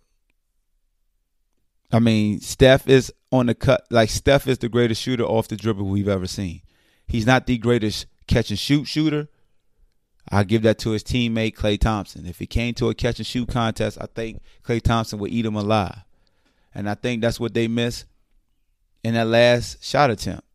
I 1.92 2.00
mean, 2.00 2.40
Steph 2.40 2.90
is 2.90 3.14
on 3.32 3.46
the 3.46 3.56
cut. 3.56 3.86
Like 3.92 4.10
Steph 4.10 4.48
is 4.48 4.58
the 4.58 4.70
greatest 4.70 5.02
shooter 5.02 5.24
off 5.24 5.48
the 5.48 5.56
dribble 5.56 5.86
we've 5.86 6.08
ever 6.08 6.28
seen. 6.28 6.62
He's 7.08 7.26
not 7.26 7.46
the 7.46 7.58
greatest 7.58 8.08
catch 8.28 8.50
and 8.50 8.60
shoot 8.60 8.86
shooter, 8.86 9.28
I 10.30 10.44
give 10.44 10.62
that 10.64 10.80
to 10.80 10.92
his 10.92 11.04
teammate 11.04 11.56
Klay 11.56 11.80
Thompson. 11.80 12.26
If 12.26 12.42
it 12.42 12.48
came 12.48 12.74
to 12.76 12.90
a 12.90 12.96
catch 12.96 13.20
and 13.20 13.28
shoot 13.28 13.50
contest, 13.50 13.98
I 14.00 14.08
think 14.14 14.42
Klay 14.64 14.82
Thompson 14.82 15.20
would 15.20 15.32
eat 15.32 15.46
him 15.46 15.56
alive. 15.56 16.04
And 16.74 16.90
I 16.90 16.96
think 16.96 17.22
that's 17.22 17.40
what 17.40 17.54
they 17.54 17.68
missed 17.68 18.06
in 19.04 19.14
that 19.14 19.28
last 19.28 19.84
shot 19.84 20.10
attempt. 20.10 20.46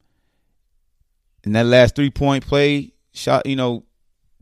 In 1.44 1.52
that 1.52 1.66
last 1.66 1.94
three 1.94 2.11
point 2.11 2.46
play, 2.46 2.92
shot, 3.12 3.46
you 3.46 3.57
know, 3.57 3.85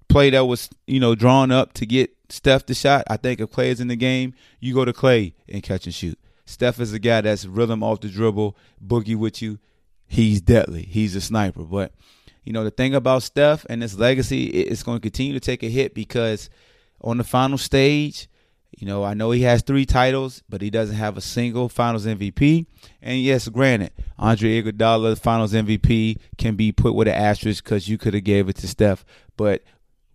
play 0.09 0.31
that 0.31 0.45
was, 0.45 0.71
you 0.87 1.01
know, 1.01 1.15
drawn 1.15 1.51
up 1.51 1.75
to 1.75 1.87
get 1.87 2.17
Steph 2.29 2.67
the 2.67 2.75
shot. 2.75 3.05
I 3.09 3.17
think 3.17 3.41
if 3.41 3.51
Klay 3.51 3.67
is 3.67 3.81
in 3.81 3.89
the 3.89 3.97
game, 3.97 4.35
you 4.61 4.75
go 4.75 4.85
to 4.85 4.93
Klay 4.93 5.35
and 5.49 5.63
catch 5.63 5.87
and 5.87 5.95
shoot. 5.95 6.19
Steph 6.47 6.81
is 6.81 6.93
a 6.93 6.99
guy 6.99 7.21
that's 7.21 7.45
rhythm 7.45 7.83
off 7.83 8.01
the 8.01 8.09
dribble, 8.09 8.57
boogie 8.85 9.17
with 9.17 9.43
you. 9.43 9.59
He's 10.07 10.41
deadly. 10.41 10.83
He's 10.83 11.17
a 11.17 11.21
sniper. 11.21 11.65
But 11.65 11.93
you 12.47 12.53
know, 12.53 12.65
the 12.65 12.71
thing 12.71 12.95
about 12.95 13.23
Steph 13.23 13.67
and 13.69 13.83
his 13.83 13.99
legacy, 13.99 14.47
it's 14.47 14.83
going 14.83 14.97
to 14.97 15.03
continue 15.03 15.35
to 15.35 15.41
take 15.41 15.63
a 15.63 15.69
hit 15.69 15.93
because 15.95 16.49
on 17.03 17.19
the 17.19 17.25
final 17.25 17.59
stage, 17.59 18.29
you 18.79 18.87
know, 18.87 19.05
I 19.05 19.15
know 19.15 19.33
he 19.33 19.43
has 19.43 19.63
three 19.63 19.85
titles, 19.85 20.43
but 20.49 20.63
he 20.63 20.71
doesn't 20.71 20.97
have 20.97 21.17
a 21.17 21.21
single 21.21 21.69
Finals 21.69 22.07
MVP. 22.07 22.67
And 23.03 23.21
yes, 23.21 23.49
granted, 23.49 23.91
Andre 24.19 24.63
Iguodala, 24.63 25.19
Finals 25.19 25.53
MVP, 25.53 26.19
can 26.39 26.57
be 26.57 26.73
put 26.73 26.95
with 26.95 27.09
an 27.09 27.15
asterisk 27.15 27.65
because 27.65 27.89
you 27.89 27.99
could 27.99 28.15
have 28.15 28.25
gave 28.25 28.49
it 28.49 28.57
to 28.57 28.69
Steph. 28.69 29.05
But 29.37 29.63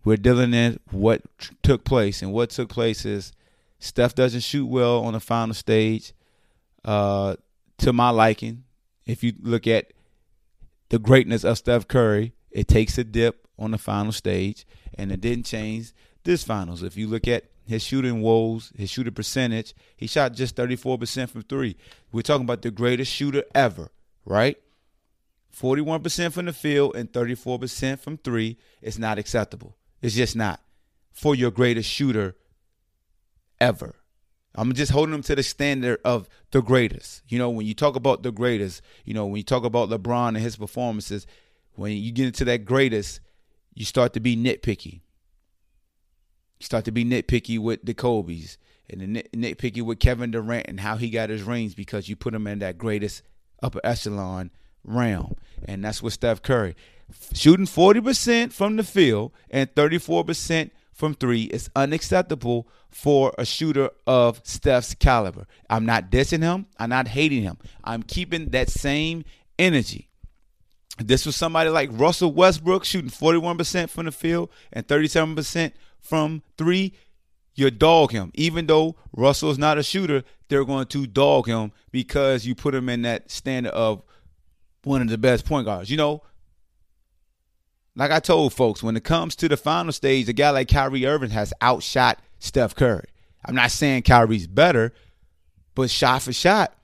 we're 0.04 0.16
dealing 0.16 0.54
in 0.54 0.80
what 0.90 1.22
took 1.62 1.84
place, 1.84 2.22
and 2.22 2.32
what 2.32 2.50
took 2.50 2.68
place 2.68 3.04
is 3.04 3.32
Steph 3.78 4.14
doesn't 4.14 4.40
shoot 4.40 4.66
well 4.66 5.04
on 5.04 5.12
the 5.12 5.20
final 5.20 5.54
stage. 5.54 6.12
Uh, 6.84 7.36
to 7.82 7.92
my 7.92 8.10
liking. 8.10 8.64
If 9.06 9.22
you 9.22 9.34
look 9.42 9.66
at 9.66 9.92
the 10.92 10.98
greatness 10.98 11.42
of 11.42 11.56
Steph 11.56 11.88
Curry, 11.88 12.34
it 12.50 12.68
takes 12.68 12.98
a 12.98 13.04
dip 13.04 13.48
on 13.58 13.70
the 13.70 13.78
final 13.78 14.12
stage, 14.12 14.66
and 14.92 15.10
it 15.10 15.22
didn't 15.22 15.46
change 15.46 15.92
this 16.22 16.44
finals. 16.44 16.82
If 16.82 16.98
you 16.98 17.08
look 17.08 17.26
at 17.26 17.44
his 17.66 17.82
shooting 17.82 18.20
woes, 18.20 18.74
his 18.76 18.90
shooting 18.90 19.14
percentage, 19.14 19.72
he 19.96 20.06
shot 20.06 20.34
just 20.34 20.54
34% 20.54 21.30
from 21.30 21.44
three. 21.44 21.78
We're 22.12 22.20
talking 22.20 22.44
about 22.44 22.60
the 22.60 22.70
greatest 22.70 23.10
shooter 23.10 23.42
ever, 23.54 23.90
right? 24.26 24.58
41% 25.58 26.30
from 26.30 26.44
the 26.44 26.52
field 26.52 26.94
and 26.94 27.10
34% 27.10 27.98
from 27.98 28.18
three 28.18 28.58
is 28.82 28.98
not 28.98 29.18
acceptable. 29.18 29.78
It's 30.02 30.14
just 30.14 30.36
not 30.36 30.60
for 31.10 31.34
your 31.34 31.50
greatest 31.50 31.88
shooter 31.88 32.36
ever. 33.58 33.94
I'm 34.54 34.72
just 34.74 34.92
holding 34.92 35.14
him 35.14 35.22
to 35.22 35.34
the 35.34 35.42
standard 35.42 36.00
of 36.04 36.28
the 36.50 36.60
greatest. 36.60 37.22
You 37.28 37.38
know, 37.38 37.50
when 37.50 37.66
you 37.66 37.74
talk 37.74 37.96
about 37.96 38.22
the 38.22 38.32
greatest, 38.32 38.82
you 39.04 39.14
know, 39.14 39.26
when 39.26 39.36
you 39.36 39.42
talk 39.42 39.64
about 39.64 39.88
LeBron 39.88 40.28
and 40.28 40.36
his 40.38 40.56
performances, 40.56 41.26
when 41.74 41.92
you 41.92 42.12
get 42.12 42.26
into 42.26 42.44
that 42.44 42.64
greatest, 42.64 43.20
you 43.74 43.84
start 43.84 44.12
to 44.12 44.20
be 44.20 44.36
nitpicky. 44.36 45.00
You 46.60 46.64
start 46.64 46.84
to 46.84 46.92
be 46.92 47.04
nitpicky 47.04 47.58
with 47.58 47.84
the 47.84 47.94
Kobe's 47.94 48.58
and 48.90 49.00
the 49.00 49.06
nit- 49.06 49.32
nitpicky 49.32 49.82
with 49.82 49.98
Kevin 49.98 50.30
Durant 50.30 50.66
and 50.68 50.80
how 50.80 50.96
he 50.96 51.08
got 51.08 51.30
his 51.30 51.42
rings 51.42 51.74
because 51.74 52.08
you 52.08 52.16
put 52.16 52.34
him 52.34 52.46
in 52.46 52.58
that 52.58 52.76
greatest 52.76 53.22
upper 53.62 53.80
echelon 53.82 54.50
realm. 54.84 55.36
And 55.64 55.84
that's 55.84 56.02
with 56.02 56.12
Steph 56.12 56.42
Curry. 56.42 56.76
Shooting 57.32 57.66
40% 57.66 58.52
from 58.52 58.76
the 58.76 58.84
field 58.84 59.32
and 59.50 59.74
34% 59.74 60.70
from 61.02 61.14
three 61.14 61.42
is 61.42 61.68
unacceptable 61.74 62.68
for 62.88 63.34
a 63.36 63.44
shooter 63.44 63.90
of 64.06 64.40
Steph's 64.44 64.94
caliber. 64.94 65.48
I'm 65.68 65.84
not 65.84 66.12
dissing 66.12 66.42
him. 66.42 66.66
I'm 66.78 66.90
not 66.90 67.08
hating 67.08 67.42
him. 67.42 67.58
I'm 67.82 68.04
keeping 68.04 68.50
that 68.50 68.70
same 68.70 69.24
energy. 69.58 70.08
This 70.98 71.26
was 71.26 71.34
somebody 71.34 71.70
like 71.70 71.90
Russell 71.90 72.32
Westbrook 72.32 72.84
shooting 72.84 73.10
41% 73.10 73.90
from 73.90 74.06
the 74.06 74.12
field 74.12 74.50
and 74.72 74.86
37% 74.86 75.72
from 75.98 76.44
three. 76.56 76.94
You 77.56 77.72
dog 77.72 78.12
him. 78.12 78.30
Even 78.34 78.68
though 78.68 78.94
Russell's 79.12 79.58
not 79.58 79.78
a 79.78 79.82
shooter, 79.82 80.22
they're 80.46 80.64
going 80.64 80.86
to 80.86 81.08
dog 81.08 81.48
him 81.48 81.72
because 81.90 82.46
you 82.46 82.54
put 82.54 82.76
him 82.76 82.88
in 82.88 83.02
that 83.02 83.28
standard 83.28 83.72
of 83.72 84.04
one 84.84 85.02
of 85.02 85.08
the 85.08 85.18
best 85.18 85.46
point 85.46 85.66
guards. 85.66 85.90
You 85.90 85.96
know, 85.96 86.22
like 87.94 88.10
I 88.10 88.20
told 88.20 88.52
folks, 88.52 88.82
when 88.82 88.96
it 88.96 89.04
comes 89.04 89.36
to 89.36 89.48
the 89.48 89.56
final 89.56 89.92
stage, 89.92 90.28
a 90.28 90.32
guy 90.32 90.50
like 90.50 90.68
Kyrie 90.68 91.06
Irving 91.06 91.30
has 91.30 91.52
outshot 91.60 92.18
Steph 92.38 92.74
Curry. 92.74 93.08
I'm 93.44 93.54
not 93.54 93.70
saying 93.70 94.02
Kyrie's 94.02 94.46
better, 94.46 94.92
but 95.74 95.90
shot 95.90 96.22
for 96.22 96.32
shot, 96.32 96.74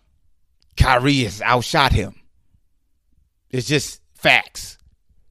Kyrie 0.76 1.24
has 1.24 1.40
outshot 1.40 1.92
him. 1.92 2.14
It's 3.50 3.66
just 3.66 4.02
facts, 4.14 4.78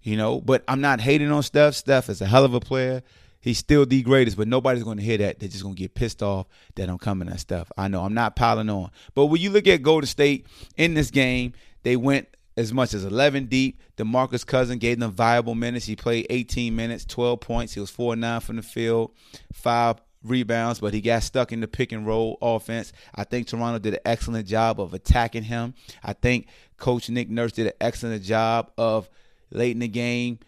you 0.02 0.18
know. 0.18 0.42
But 0.42 0.64
I'm 0.68 0.82
not 0.82 1.02
hating 1.02 1.32
on 1.32 1.44
Steph. 1.44 1.76
Steph 1.76 2.10
is 2.10 2.22
a 2.22 2.26
hell 2.26 2.46
of 2.46 2.54
a 2.54 2.60
player. 2.60 3.04
He's 3.40 3.60
still 3.60 3.86
the 3.86 4.02
greatest, 4.02 4.36
but 4.36 4.48
nobody's 4.48 4.84
going 4.84 4.98
to 4.98 5.04
hear 5.04 5.20
that. 5.20 5.40
They're 5.40 5.48
just 5.48 5.64
going 5.64 5.76
to 5.76 5.80
get 5.80 5.94
pissed 5.94 6.24
off 6.24 6.48
that 6.76 6.90
I'm 6.90 6.98
coming 6.98 7.30
at 7.30 7.40
Steph. 7.40 7.72
I 7.78 7.88
know 7.88 8.04
I'm 8.04 8.14
not 8.14 8.36
piling 8.36 8.70
on. 8.70 8.90
But 9.14 9.28
when 9.28 9.40
you 9.40 9.52
look 9.52 9.68
at 9.68 9.84
Golden 9.84 10.08
State 10.08 10.48
in 10.76 10.96
this 10.96 11.12
game, 11.12 11.54
they 11.84 11.96
went 11.96 12.28
as 12.58 12.74
much 12.74 12.94
as 12.94 13.06
11 13.06 13.46
deep. 13.46 13.80
DeMarcus 13.98 14.46
Cousin 14.46 14.80
gave 14.80 15.00
them 15.00 15.12
viable 15.12 15.56
minutes. 15.56 15.86
He 15.86 15.96
played 15.96 16.28
18 16.30 16.76
minutes, 16.76 17.06
12 17.06 17.40
points. 17.40 17.74
He 17.74 17.80
was 17.80 17.92
4 17.92 18.16
9 18.16 18.40
from 18.42 18.58
the 18.58 18.62
field, 18.64 19.12
five 19.54 20.02
rebounds, 20.24 20.80
but 20.80 20.94
he 20.94 21.00
got 21.00 21.24
stuck 21.24 21.52
in 21.54 21.62
the 21.62 21.68
pick 21.68 21.92
and 21.92 22.06
roll 22.06 22.38
offense. 22.42 22.92
I 23.16 23.24
think 23.24 23.48
Toronto 23.48 23.80
did 23.80 23.94
an 23.94 24.00
excellent 24.04 24.48
job 24.48 24.82
of 24.82 24.94
attacking 24.94 25.44
him. 25.44 25.76
I 26.04 26.14
think 26.14 26.48
Coach 26.78 27.10
Nick 27.10 27.30
Nurse 27.30 27.54
did 27.54 27.68
an 27.68 27.74
excellent 27.80 28.24
job 28.24 28.72
of 28.78 29.08
late 29.52 29.72
in 29.72 29.80
the 29.80 29.88
game 29.88 30.40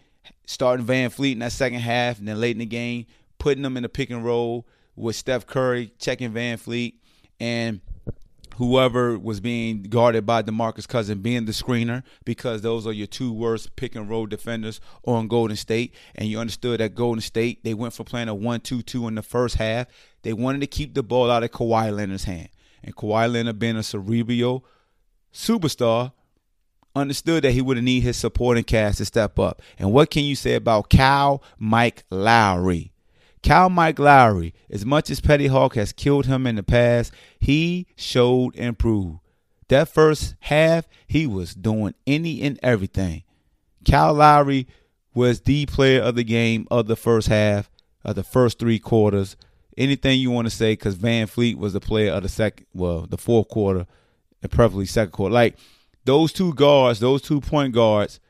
starting 0.46 0.84
VanVleet 0.84 1.32
in 1.32 1.38
that 1.38 1.52
second 1.52 1.78
half, 1.78 2.18
and 2.18 2.26
then 2.26 2.40
late 2.40 2.56
in 2.56 2.58
the 2.58 2.66
game 2.66 3.06
putting 3.38 3.62
them 3.62 3.76
in 3.76 3.84
the 3.84 3.88
pick 3.88 4.10
and 4.10 4.24
roll 4.24 4.66
with 4.96 5.16
Steph 5.16 5.46
Curry 5.46 5.92
checking 5.98 6.32
VanVleet. 6.32 6.94
and 7.38 7.80
whoever 8.56 9.18
was 9.18 9.40
being 9.40 9.82
guarded 9.84 10.26
by 10.26 10.42
DeMarcus 10.42 10.86
Cousin 10.86 11.20
being 11.20 11.44
the 11.44 11.52
screener 11.52 12.02
because 12.24 12.62
those 12.62 12.86
are 12.86 12.92
your 12.92 13.06
two 13.06 13.32
worst 13.32 13.76
pick 13.76 13.94
and 13.94 14.08
roll 14.08 14.26
defenders 14.26 14.80
on 15.04 15.28
Golden 15.28 15.56
State. 15.56 15.94
And 16.14 16.28
you 16.28 16.38
understood 16.38 16.80
that 16.80 16.94
Golden 16.94 17.20
State, 17.20 17.64
they 17.64 17.74
went 17.74 17.94
for 17.94 18.04
playing 18.04 18.28
a 18.28 18.34
1 18.34 18.60
2 18.60 18.82
2 18.82 19.08
in 19.08 19.14
the 19.14 19.22
first 19.22 19.56
half. 19.56 19.86
They 20.22 20.32
wanted 20.32 20.60
to 20.60 20.66
keep 20.66 20.94
the 20.94 21.02
ball 21.02 21.30
out 21.30 21.42
of 21.42 21.50
Kawhi 21.50 21.94
Leonard's 21.94 22.24
hand. 22.24 22.48
And 22.82 22.96
Kawhi 22.96 23.30
Leonard 23.32 23.58
being 23.58 23.76
a 23.76 23.82
cerebral 23.82 24.64
superstar, 25.32 26.12
understood 26.94 27.44
that 27.44 27.52
he 27.52 27.60
would 27.60 27.82
need 27.82 28.00
his 28.00 28.16
supporting 28.16 28.64
cast 28.64 28.98
to 28.98 29.04
step 29.04 29.38
up. 29.38 29.62
And 29.78 29.92
what 29.92 30.10
can 30.10 30.24
you 30.24 30.34
say 30.34 30.54
about 30.54 30.90
Cal 30.90 31.42
Mike 31.58 32.04
Lowry? 32.10 32.92
Cal 33.42 33.70
Mike 33.70 33.98
Lowry, 33.98 34.54
as 34.68 34.84
much 34.84 35.10
as 35.10 35.20
Petty 35.20 35.46
Hawk 35.46 35.74
has 35.74 35.92
killed 35.92 36.26
him 36.26 36.46
in 36.46 36.56
the 36.56 36.62
past, 36.62 37.12
he 37.38 37.86
showed 37.96 38.54
and 38.56 38.78
proved. 38.78 39.18
That 39.68 39.88
first 39.88 40.34
half, 40.40 40.86
he 41.06 41.26
was 41.26 41.54
doing 41.54 41.94
any 42.06 42.42
and 42.42 42.58
everything. 42.62 43.22
Kyle 43.88 44.12
Lowry 44.12 44.66
was 45.14 45.42
the 45.42 45.66
player 45.66 46.02
of 46.02 46.16
the 46.16 46.24
game 46.24 46.66
of 46.70 46.86
the 46.86 46.96
first 46.96 47.28
half, 47.28 47.70
of 48.04 48.16
the 48.16 48.22
first 48.22 48.58
three 48.58 48.78
quarters. 48.78 49.36
Anything 49.78 50.20
you 50.20 50.30
want 50.30 50.46
to 50.46 50.54
say, 50.54 50.72
because 50.72 50.96
VanVleet 50.96 51.56
was 51.56 51.72
the 51.72 51.80
player 51.80 52.12
of 52.12 52.24
the 52.24 52.28
second, 52.28 52.66
well, 52.74 53.06
the 53.08 53.16
fourth 53.16 53.48
quarter, 53.48 53.86
and 54.42 54.50
preferably 54.50 54.86
second 54.86 55.12
quarter. 55.12 55.32
Like 55.32 55.56
those 56.04 56.32
two 56.32 56.52
guards, 56.54 57.00
those 57.00 57.22
two 57.22 57.40
point 57.40 57.72
guards, 57.72 58.20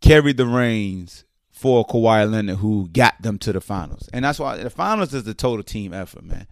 carried 0.00 0.38
the 0.38 0.46
reins 0.46 1.24
for 1.60 1.86
Kawhi 1.86 2.30
Leonard, 2.30 2.56
who 2.56 2.88
got 2.88 3.20
them 3.20 3.38
to 3.40 3.52
the 3.52 3.60
finals. 3.60 4.08
And 4.14 4.24
that's 4.24 4.38
why 4.38 4.56
the 4.56 4.70
finals 4.70 5.12
is 5.12 5.24
the 5.24 5.34
total 5.34 5.62
team 5.62 5.92
effort, 5.92 6.24
man. 6.24 6.46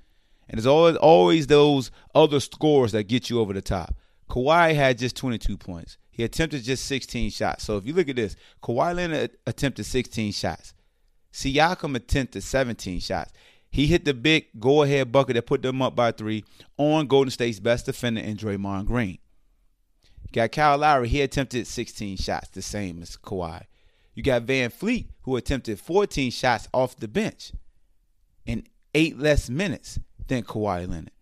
And 0.51 0.59
it's 0.59 0.67
always 0.67 0.97
always 0.97 1.47
those 1.47 1.91
other 2.15 2.41
scores 2.41 2.93
that 2.93 3.05
get 3.05 3.31
you 3.31 3.41
over 3.41 3.55
the 3.55 3.63
top. 3.63 3.95
Kawhi 4.29 4.75
had 4.75 4.99
just 4.99 5.17
22 5.17 5.57
points. 5.57 5.97
He 6.11 6.25
attempted 6.25 6.63
just 6.63 6.85
16 6.85 7.31
shots. 7.31 7.65
So 7.65 7.79
if 7.79 7.87
you 7.87 7.95
look 7.95 8.11
at 8.11 8.17
this, 8.17 8.37
Kawhi 8.63 8.95
Leonard 8.95 9.31
attempted 9.47 9.85
16 9.85 10.33
shots. 10.33 10.75
Siakam 11.33 11.97
attempted 11.97 12.43
17 12.43 13.01
shots. 13.01 13.33
He 13.71 13.87
hit 13.87 14.05
the 14.05 14.13
big 14.13 14.49
go 14.61 14.83
ahead 14.83 15.11
bucket 15.11 15.37
that 15.37 15.47
put 15.47 15.63
them 15.63 15.81
up 15.81 15.97
by 15.97 16.13
three 16.13 16.45
on 16.77 17.07
Golden 17.07 17.31
State's 17.31 17.61
best 17.61 17.87
defender 17.87 18.21
in 18.21 18.37
Draymond 18.37 18.85
Green. 18.85 19.19
Got 20.33 20.53
Kyle 20.53 20.77
Lowry, 20.77 21.09
he 21.09 21.23
attempted 21.23 21.67
16 21.67 22.19
shots, 22.19 22.49
the 22.51 22.61
same 22.61 23.01
as 23.01 23.17
Kawhi. 23.17 23.65
You 24.19 24.25
got 24.25 24.47
VanVleet, 24.47 25.11
who 25.23 25.37
attempted 25.37 25.79
14 25.79 26.33
shots 26.33 26.67
off 26.75 26.97
the 26.97 27.07
bench 27.07 27.53
in 28.45 28.67
eight 28.93 29.17
less 29.17 29.49
minutes 29.49 30.01
than 30.27 30.43
Kawhi 30.43 30.91
Leonard. 30.91 31.13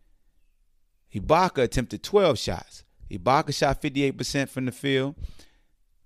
Ibaka 1.15 1.65
attempted 1.65 2.03
12 2.03 2.39
shots. 2.39 2.85
Ibaka 3.11 3.55
shot 3.55 3.83
58% 3.83 4.49
from 4.49 4.65
the 4.65 4.73
field. 4.73 5.15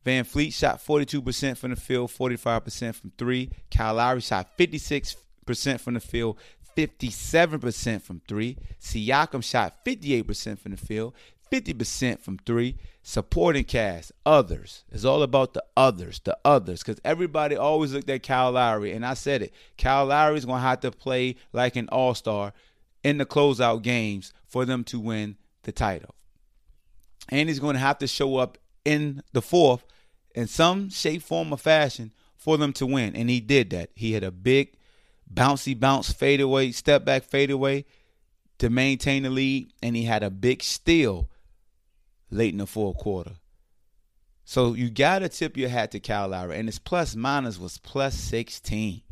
VanVleet 0.05 0.53
shot 0.53 0.85
42% 0.85 1.57
from 1.57 1.70
the 1.70 1.76
field, 1.76 2.11
45% 2.11 2.94
from 2.96 3.12
three. 3.16 3.53
Kyle 3.70 3.94
Lowry 3.94 4.20
shot 4.20 4.59
56% 4.59 5.14
from 5.79 5.94
the 5.94 6.00
field, 6.00 6.38
57% 6.76 8.03
from 8.03 8.20
three. 8.26 8.59
Siakam 8.81 9.44
shot 9.44 9.85
58% 9.87 10.59
from 10.59 10.72
the 10.72 10.76
field, 10.76 11.14
50% 11.50 12.20
from 12.20 12.38
three. 12.38 12.76
Supporting 13.02 13.64
cast, 13.64 14.12
others. 14.26 14.84
It's 14.92 15.04
all 15.04 15.22
about 15.22 15.54
the 15.54 15.64
others, 15.76 16.20
the 16.22 16.36
others. 16.44 16.82
Because 16.82 17.00
everybody 17.04 17.56
always 17.56 17.92
looked 17.94 18.10
at 18.10 18.22
Kyle 18.22 18.52
Lowry, 18.52 18.92
and 18.92 19.06
I 19.06 19.14
said 19.14 19.42
it. 19.42 19.54
Kyle 19.78 20.06
Lowry's 20.06 20.44
going 20.44 20.58
to 20.58 20.68
have 20.68 20.80
to 20.80 20.90
play 20.90 21.36
like 21.52 21.76
an 21.76 21.88
all 21.88 22.14
star 22.14 22.52
in 23.02 23.18
the 23.18 23.26
closeout 23.26 23.82
games 23.82 24.32
for 24.46 24.64
them 24.64 24.84
to 24.84 25.00
win 25.00 25.36
the 25.62 25.72
title. 25.72 26.14
And 27.30 27.48
he's 27.48 27.60
going 27.60 27.74
to 27.74 27.80
have 27.80 27.98
to 27.98 28.06
show 28.06 28.36
up 28.36 28.58
in 28.84 29.22
the 29.32 29.42
fourth 29.42 29.84
in 30.34 30.46
some 30.46 30.90
shape, 30.90 31.22
form, 31.22 31.52
or 31.52 31.58
fashion 31.58 32.12
for 32.36 32.56
them 32.56 32.72
to 32.74 32.86
win. 32.86 33.16
And 33.16 33.30
he 33.30 33.40
did 33.40 33.70
that. 33.70 33.90
He 33.94 34.12
had 34.12 34.24
a 34.24 34.30
big 34.30 34.74
bouncy 35.32 35.78
bounce 35.78 36.12
fadeaway, 36.12 36.72
step 36.72 37.04
back 37.04 37.24
fadeaway 37.24 37.84
to 38.58 38.68
maintain 38.68 39.22
the 39.22 39.30
lead, 39.30 39.72
and 39.82 39.96
he 39.96 40.04
had 40.04 40.22
a 40.22 40.30
big 40.30 40.62
steal 40.62 41.29
late 42.30 42.52
in 42.52 42.58
the 42.58 42.66
fourth 42.66 42.96
quarter. 42.96 43.32
So 44.44 44.74
you 44.74 44.90
gotta 44.90 45.28
tip 45.28 45.56
your 45.56 45.68
hat 45.68 45.92
to 45.92 46.00
Kyle 46.00 46.28
Lowry, 46.28 46.58
and 46.58 46.68
his 46.68 46.78
plus 46.78 47.14
minus 47.14 47.58
was 47.58 47.78
plus 47.78 48.14
16. 48.14 49.02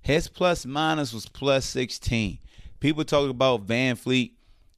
His 0.00 0.28
plus 0.28 0.66
minus 0.66 1.12
was 1.12 1.28
plus 1.28 1.64
16. 1.66 2.38
People 2.80 3.04
talk 3.04 3.30
about 3.30 3.66
VanVleet 3.66 4.32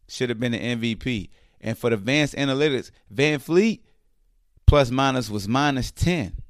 should 0.08 0.28
have 0.28 0.38
been 0.38 0.54
an 0.54 0.80
MVP. 0.80 1.30
And 1.60 1.76
for 1.76 1.90
the 1.90 1.96
advanced 1.96 2.34
analytics, 2.34 2.90
VanVleet 3.12 3.80
plus 4.66 4.90
minus 4.90 5.30
was 5.30 5.48
minus 5.48 5.90
10. 5.90 6.42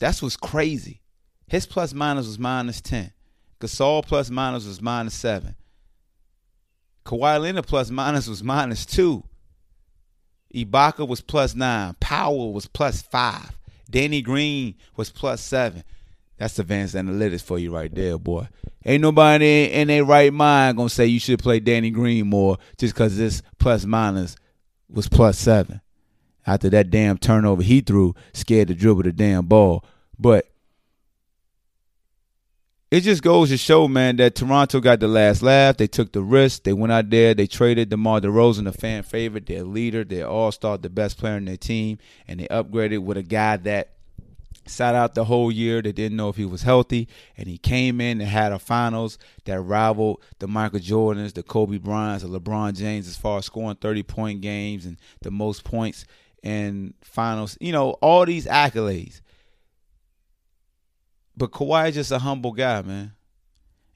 That's 0.00 0.22
what's 0.22 0.36
crazy. 0.36 1.02
His 1.46 1.66
plus 1.66 1.94
minus 1.94 2.26
was 2.26 2.38
minus 2.38 2.80
10. 2.80 3.12
Gasol 3.60 4.04
plus 4.04 4.30
minus 4.30 4.66
was 4.66 4.80
minus 4.82 5.14
7. 5.14 5.54
Kawhi 7.04 7.40
Leonard 7.40 7.66
plus 7.66 7.90
minus 7.90 8.26
was 8.26 8.42
minus 8.42 8.86
two. 8.86 9.24
Ibaka 10.54 11.06
was 11.06 11.20
plus 11.20 11.54
nine. 11.54 11.94
Powell 12.00 12.52
was 12.52 12.66
plus 12.66 13.02
five. 13.02 13.56
Danny 13.90 14.22
Green 14.22 14.74
was 14.96 15.10
plus 15.10 15.40
seven. 15.40 15.84
That's 16.38 16.58
advanced 16.58 16.94
analytics 16.94 17.42
for 17.42 17.58
you 17.58 17.74
right 17.74 17.94
there, 17.94 18.18
boy. 18.18 18.48
Ain't 18.84 19.02
nobody 19.02 19.64
in 19.64 19.88
their 19.88 20.04
right 20.04 20.32
mind 20.32 20.76
gonna 20.76 20.88
say 20.88 21.06
you 21.06 21.20
should 21.20 21.38
play 21.38 21.60
Danny 21.60 21.90
Green 21.90 22.28
more 22.28 22.58
just 22.76 22.94
because 22.94 23.16
this 23.16 23.42
plus 23.58 23.84
minus 23.84 24.36
was 24.88 25.08
plus 25.08 25.38
seven. 25.38 25.80
After 26.46 26.68
that 26.70 26.90
damn 26.90 27.18
turnover 27.18 27.62
he 27.62 27.80
threw, 27.80 28.14
scared 28.32 28.68
to 28.68 28.74
dribble 28.74 29.04
the 29.04 29.12
damn 29.12 29.46
ball. 29.46 29.84
But 30.18 30.46
it 32.94 33.00
just 33.00 33.24
goes 33.24 33.48
to 33.48 33.56
show, 33.56 33.88
man, 33.88 34.14
that 34.18 34.36
Toronto 34.36 34.78
got 34.78 35.00
the 35.00 35.08
last 35.08 35.42
laugh. 35.42 35.76
They 35.76 35.88
took 35.88 36.12
the 36.12 36.22
risk. 36.22 36.62
They 36.62 36.72
went 36.72 36.92
out 36.92 37.10
there. 37.10 37.34
They 37.34 37.48
traded 37.48 37.88
DeMar 37.88 38.20
DeRozan, 38.20 38.66
the 38.66 38.72
fan 38.72 39.02
favorite, 39.02 39.46
their 39.46 39.64
leader, 39.64 40.04
their 40.04 40.28
all-star, 40.28 40.78
the 40.78 40.88
best 40.88 41.18
player 41.18 41.36
in 41.36 41.44
their 41.44 41.56
team, 41.56 41.98
and 42.28 42.38
they 42.38 42.46
upgraded 42.46 43.00
with 43.00 43.16
a 43.16 43.24
guy 43.24 43.56
that 43.56 43.94
sat 44.66 44.94
out 44.94 45.16
the 45.16 45.24
whole 45.24 45.50
year. 45.50 45.82
They 45.82 45.90
didn't 45.90 46.16
know 46.16 46.28
if 46.28 46.36
he 46.36 46.44
was 46.44 46.62
healthy, 46.62 47.08
and 47.36 47.48
he 47.48 47.58
came 47.58 48.00
in 48.00 48.20
and 48.20 48.30
had 48.30 48.52
a 48.52 48.60
finals 48.60 49.18
that 49.44 49.60
rivaled 49.60 50.22
the 50.38 50.46
Michael 50.46 50.78
Jordans, 50.78 51.34
the 51.34 51.42
Kobe 51.42 51.78
Bryants, 51.78 52.22
the 52.22 52.30
LeBron 52.30 52.76
James 52.76 53.08
as 53.08 53.16
far 53.16 53.38
as 53.38 53.46
scoring 53.46 53.74
30-point 53.74 54.40
games 54.40 54.86
and 54.86 54.98
the 55.20 55.32
most 55.32 55.64
points 55.64 56.04
in 56.44 56.94
finals. 57.02 57.58
You 57.60 57.72
know, 57.72 57.90
all 57.94 58.24
these 58.24 58.46
accolades. 58.46 59.20
But 61.36 61.50
Kawhi 61.50 61.88
is 61.88 61.94
just 61.94 62.12
a 62.12 62.18
humble 62.18 62.52
guy, 62.52 62.82
man. 62.82 63.12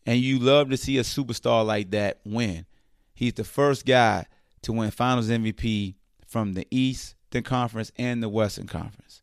And 0.06 0.18
you 0.20 0.38
love 0.38 0.70
to 0.70 0.76
see 0.76 0.98
a 0.98 1.02
superstar 1.02 1.64
like 1.64 1.90
that 1.90 2.20
win. 2.24 2.66
He's 3.14 3.34
the 3.34 3.44
first 3.44 3.84
guy 3.84 4.26
to 4.62 4.72
win 4.72 4.90
Finals 4.90 5.28
MVP 5.28 5.94
from 6.26 6.54
the 6.54 6.66
Eastern 6.70 7.42
Conference 7.42 7.92
and 7.96 8.22
the 8.22 8.28
Western 8.28 8.66
Conference. 8.66 9.22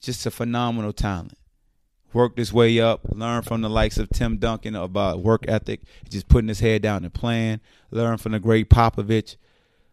Just 0.00 0.26
a 0.26 0.30
phenomenal 0.30 0.92
talent. 0.92 1.34
Worked 2.12 2.38
his 2.38 2.52
way 2.52 2.80
up, 2.80 3.00
learned 3.10 3.46
from 3.46 3.60
the 3.60 3.68
likes 3.68 3.98
of 3.98 4.08
Tim 4.10 4.38
Duncan 4.38 4.74
about 4.74 5.22
work 5.22 5.44
ethic, 5.46 5.82
just 6.08 6.28
putting 6.28 6.48
his 6.48 6.60
head 6.60 6.82
down 6.82 7.04
and 7.04 7.12
playing. 7.12 7.60
Learned 7.90 8.20
from 8.20 8.32
the 8.32 8.40
great 8.40 8.70
Popovich. 8.70 9.36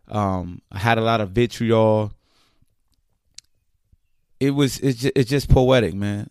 Um, 0.08 0.62
had 0.72 0.98
a 0.98 1.02
lot 1.02 1.20
of 1.20 1.32
vitriol. 1.32 2.14
It 4.40 4.52
was 4.52 4.80
it's 4.80 5.00
just, 5.02 5.14
it's 5.16 5.30
just 5.30 5.50
poetic, 5.50 5.94
man 5.94 6.30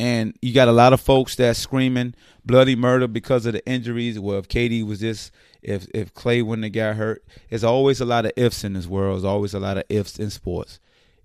and 0.00 0.36
you 0.40 0.52
got 0.54 0.68
a 0.68 0.72
lot 0.72 0.92
of 0.92 1.00
folks 1.00 1.34
that 1.36 1.56
screaming 1.56 2.14
bloody 2.44 2.76
murder 2.76 3.08
because 3.08 3.46
of 3.46 3.52
the 3.52 3.66
injuries. 3.66 4.18
Well, 4.18 4.38
if 4.38 4.48
KD 4.48 4.86
was 4.86 5.00
this, 5.00 5.30
if 5.62 5.86
if 5.94 6.14
Klay 6.14 6.42
wouldn't 6.42 6.64
have 6.64 6.72
got 6.72 6.96
hurt, 6.96 7.24
there's 7.48 7.64
always 7.64 8.00
a 8.00 8.04
lot 8.04 8.24
of 8.24 8.32
ifs 8.36 8.64
in 8.64 8.74
this 8.74 8.86
world. 8.86 9.16
There's 9.16 9.24
always 9.24 9.54
a 9.54 9.60
lot 9.60 9.76
of 9.76 9.84
ifs 9.88 10.18
in 10.18 10.30
sports. 10.30 10.78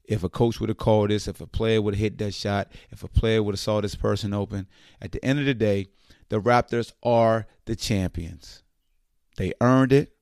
If 0.05 0.23
a 0.23 0.29
coach 0.29 0.59
would 0.59 0.69
have 0.69 0.77
called 0.77 1.11
this, 1.11 1.27
if 1.27 1.39
a 1.39 1.47
player 1.47 1.81
would 1.81 1.93
have 1.93 2.01
hit 2.01 2.17
that 2.17 2.33
shot, 2.33 2.71
if 2.91 3.03
a 3.03 3.07
player 3.07 3.41
would 3.41 3.53
have 3.53 3.59
saw 3.59 3.79
this 3.79 3.95
person 3.95 4.33
open, 4.33 4.67
at 5.01 5.11
the 5.11 5.23
end 5.23 5.39
of 5.39 5.45
the 5.45 5.53
day, 5.53 5.87
the 6.29 6.41
Raptors 6.41 6.91
are 7.03 7.47
the 7.65 7.75
champions. 7.75 8.63
They 9.37 9.53
earned 9.61 9.93
it. 9.93 10.13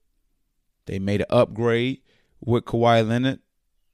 They 0.85 0.99
made 0.99 1.21
an 1.21 1.27
upgrade 1.29 2.01
with 2.39 2.65
Kawhi 2.65 3.07
Leonard. 3.07 3.39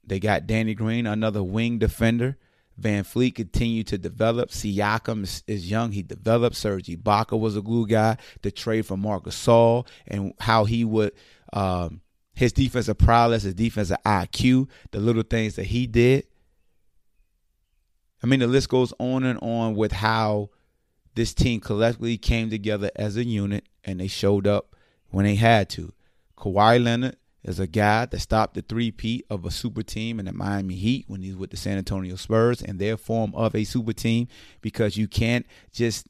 They 0.06 0.20
got 0.20 0.48
Danny 0.48 0.74
Green, 0.74 1.06
another 1.06 1.44
wing 1.44 1.80
defender. 1.80 2.38
VanVleet 2.80 3.36
continued 3.36 3.88
to 3.88 3.98
develop. 3.98 4.50
Siakam 4.50 5.24
is, 5.24 5.44
is, 5.48 5.70
young. 5.70 5.92
He 5.92 6.04
developed. 6.04 6.56
Serge 6.56 6.88
Ibaka 6.88 7.40
was 7.40 7.58
a 7.58 7.62
glue 7.62 7.88
guy. 7.88 8.18
The 8.42 8.52
trade 8.52 8.86
for 8.86 8.98
Marcus 8.98 9.36
Gasol 9.36 9.88
and 10.08 10.34
how 10.40 10.66
he 10.66 10.84
would 10.86 11.14
um, 11.54 12.02
his 12.36 12.54
defensive 12.54 12.98
prowess, 12.98 13.44
his 13.44 13.56
defensive 13.56 13.98
IQ, 14.06 14.70
the 14.92 15.00
little 15.00 15.24
things 15.24 15.56
that 15.56 15.66
he 15.66 15.88
did. 15.88 16.28
I 18.22 18.28
mean, 18.28 18.40
the 18.40 18.48
list 18.48 18.70
goes 18.70 18.94
on 19.00 19.24
and 19.24 19.40
on 19.42 19.76
with 19.76 19.92
how 19.92 20.50
this 21.16 21.34
team 21.34 21.60
collectively 21.60 22.18
came 22.18 22.50
together 22.50 22.92
as 22.96 23.18
a 23.18 23.24
unit 23.24 23.68
and 23.84 24.00
they 24.00 24.08
showed 24.08 24.46
up 24.46 24.76
when 25.10 25.26
they 25.26 25.36
had 25.36 25.70
to. 25.72 25.94
Kawhi 26.38 26.84
Leonard 26.84 27.18
is 27.44 27.60
a 27.60 27.68
guy 27.68 28.06
that 28.06 28.20
stopped 28.20 28.56
the 28.56 28.62
three-peat 28.62 29.26
of 29.30 29.46
a 29.46 29.52
super 29.52 29.84
team 29.84 30.20
in 30.20 30.26
the 30.26 30.34
Miami 30.34 30.76
Heat 30.76 31.06
when 31.08 31.22
he's 31.22 31.36
with 31.36 31.52
the 31.52 31.58
San 31.58 31.78
Antonio 31.78 32.16
Spurs 32.16 32.62
and 32.62 32.80
their 32.80 32.98
form 32.98 33.34
of 33.36 33.56
a 33.56 33.64
super 33.64 33.94
team 33.94 34.28
because 34.62 34.98
you 34.98 35.08
can't 35.08 35.46
just 35.72 36.08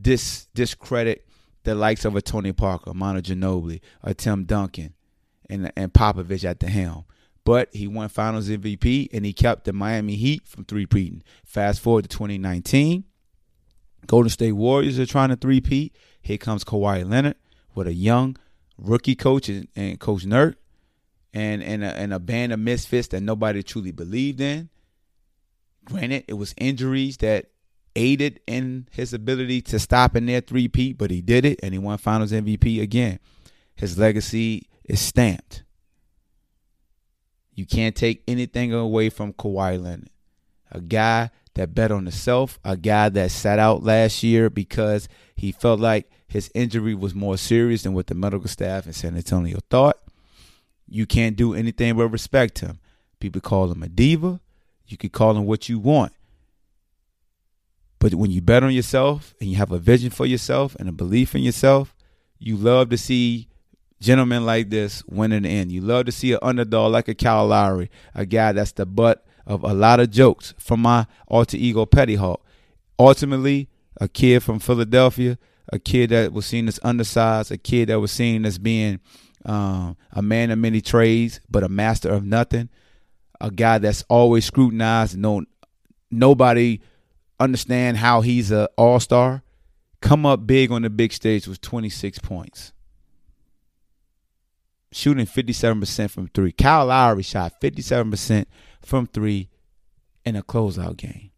dis 0.00 0.46
discredit 0.54 1.26
the 1.64 1.74
likes 1.74 2.04
of 2.04 2.16
a 2.16 2.22
Tony 2.22 2.52
Parker, 2.52 2.92
Manu 2.92 3.20
Ginobili, 3.20 3.80
a 4.02 4.14
Tim 4.14 4.44
Duncan, 4.44 4.94
and 5.48 5.72
and 5.76 5.92
Popovich 5.92 6.44
at 6.44 6.60
the 6.60 6.68
helm. 6.68 7.04
But 7.44 7.68
he 7.72 7.86
won 7.86 8.08
Finals 8.08 8.48
MVP 8.48 9.10
and 9.12 9.24
he 9.24 9.32
kept 9.32 9.64
the 9.64 9.72
Miami 9.72 10.16
Heat 10.16 10.46
from 10.46 10.64
three-peating. 10.64 11.22
Fast 11.44 11.80
forward 11.80 12.02
to 12.02 12.08
2019, 12.08 13.04
Golden 14.06 14.30
State 14.30 14.52
Warriors 14.52 14.98
are 14.98 15.06
trying 15.06 15.28
to 15.28 15.36
three-peat. 15.36 15.94
Here 16.22 16.38
comes 16.38 16.64
Kawhi 16.64 17.08
Leonard 17.08 17.36
with 17.74 17.86
a 17.86 17.92
young 17.92 18.36
rookie 18.78 19.14
coach 19.14 19.48
and, 19.48 19.68
and 19.76 19.98
Coach 20.00 20.24
Nurk 20.24 20.56
and 21.32 21.62
and 21.62 21.84
a, 21.84 21.96
and 21.96 22.14
a 22.14 22.18
band 22.18 22.52
of 22.52 22.58
misfits 22.58 23.08
that 23.08 23.20
nobody 23.20 23.62
truly 23.62 23.92
believed 23.92 24.40
in. 24.40 24.68
Granted, 25.84 26.24
it 26.28 26.34
was 26.34 26.54
injuries 26.56 27.18
that 27.18 27.46
aided 27.96 28.40
in 28.46 28.88
his 28.90 29.12
ability 29.12 29.60
to 29.62 29.78
stop 29.78 30.16
in 30.16 30.26
their 30.26 30.40
three-peat, 30.40 30.98
but 30.98 31.10
he 31.10 31.20
did 31.20 31.44
it 31.44 31.60
and 31.62 31.72
he 31.72 31.78
won 31.78 31.98
Finals 31.98 32.32
MVP 32.32 32.82
again. 32.82 33.20
His 33.76 33.98
legacy 33.98 34.68
is 34.84 35.00
stamped. 35.00 35.62
You 37.54 37.66
can't 37.66 37.94
take 37.94 38.22
anything 38.26 38.72
away 38.72 39.10
from 39.10 39.32
Kawhi 39.32 39.80
Leonard, 39.80 40.10
a 40.72 40.80
guy 40.80 41.30
that 41.54 41.74
bet 41.74 41.92
on 41.92 42.04
himself, 42.04 42.58
a 42.64 42.76
guy 42.76 43.08
that 43.10 43.30
sat 43.30 43.58
out 43.58 43.84
last 43.84 44.22
year 44.22 44.50
because 44.50 45.08
he 45.36 45.52
felt 45.52 45.78
like 45.78 46.10
his 46.34 46.50
injury 46.52 46.96
was 46.96 47.14
more 47.14 47.38
serious 47.38 47.84
than 47.84 47.94
what 47.94 48.08
the 48.08 48.14
medical 48.16 48.48
staff 48.48 48.88
in 48.88 48.92
San 48.92 49.16
Antonio 49.16 49.60
thought. 49.70 49.98
You 50.88 51.06
can't 51.06 51.36
do 51.36 51.54
anything 51.54 51.96
but 51.96 52.08
respect 52.08 52.58
him. 52.58 52.80
People 53.20 53.40
call 53.40 53.70
him 53.70 53.84
a 53.84 53.88
diva. 53.88 54.40
You 54.88 54.96
can 54.96 55.10
call 55.10 55.36
him 55.36 55.46
what 55.46 55.68
you 55.68 55.78
want. 55.78 56.12
But 58.00 58.16
when 58.16 58.32
you 58.32 58.42
bet 58.42 58.64
on 58.64 58.74
yourself 58.74 59.32
and 59.40 59.48
you 59.48 59.54
have 59.58 59.70
a 59.70 59.78
vision 59.78 60.10
for 60.10 60.26
yourself 60.26 60.74
and 60.80 60.88
a 60.88 60.92
belief 60.92 61.36
in 61.36 61.42
yourself, 61.42 61.94
you 62.40 62.56
love 62.56 62.90
to 62.90 62.98
see 62.98 63.46
gentlemen 64.00 64.44
like 64.44 64.70
this 64.70 65.04
win 65.06 65.30
in 65.30 65.44
the 65.44 65.48
end. 65.48 65.70
You 65.70 65.82
love 65.82 66.06
to 66.06 66.12
see 66.12 66.32
an 66.32 66.40
underdog 66.42 66.90
like 66.90 67.06
a 67.06 67.14
Kyle 67.14 67.46
Lowry, 67.46 67.92
a 68.12 68.26
guy 68.26 68.50
that's 68.50 68.72
the 68.72 68.86
butt 68.86 69.24
of 69.46 69.62
a 69.62 69.72
lot 69.72 70.00
of 70.00 70.10
jokes 70.10 70.52
from 70.58 70.80
my 70.80 71.06
alter 71.28 71.56
ego 71.56 71.86
Petty 71.86 72.16
Hawk. 72.16 72.44
Ultimately, 72.98 73.68
a 74.00 74.08
kid 74.08 74.42
from 74.42 74.58
Philadelphia, 74.58 75.38
a 75.72 75.78
kid 75.78 76.10
that 76.10 76.32
was 76.32 76.46
seen 76.46 76.68
as 76.68 76.78
undersized, 76.82 77.50
a 77.50 77.58
kid 77.58 77.88
that 77.88 78.00
was 78.00 78.12
seen 78.12 78.44
as 78.44 78.58
being 78.58 79.00
um, 79.44 79.96
a 80.12 80.22
man 80.22 80.50
of 80.50 80.58
many 80.58 80.80
trades, 80.80 81.40
but 81.48 81.62
a 81.62 81.68
master 81.68 82.10
of 82.10 82.24
nothing. 82.24 82.68
A 83.40 83.50
guy 83.50 83.78
that's 83.78 84.04
always 84.08 84.44
scrutinized. 84.44 85.16
No, 85.16 85.44
nobody 86.10 86.80
understand 87.40 87.96
how 87.98 88.20
he's 88.20 88.50
a 88.50 88.68
all 88.76 89.00
star. 89.00 89.42
Come 90.00 90.26
up 90.26 90.46
big 90.46 90.70
on 90.70 90.82
the 90.82 90.90
big 90.90 91.12
stage 91.12 91.46
with 91.46 91.60
26 91.60 92.18
points. 92.20 92.72
Shooting 94.92 95.26
57% 95.26 96.10
from 96.10 96.28
three. 96.28 96.52
Kyle 96.52 96.86
Lowry 96.86 97.22
shot 97.22 97.60
57% 97.60 98.44
from 98.82 99.06
three 99.06 99.48
in 100.24 100.36
a 100.36 100.42
closeout 100.42 100.96
game. 100.96 101.30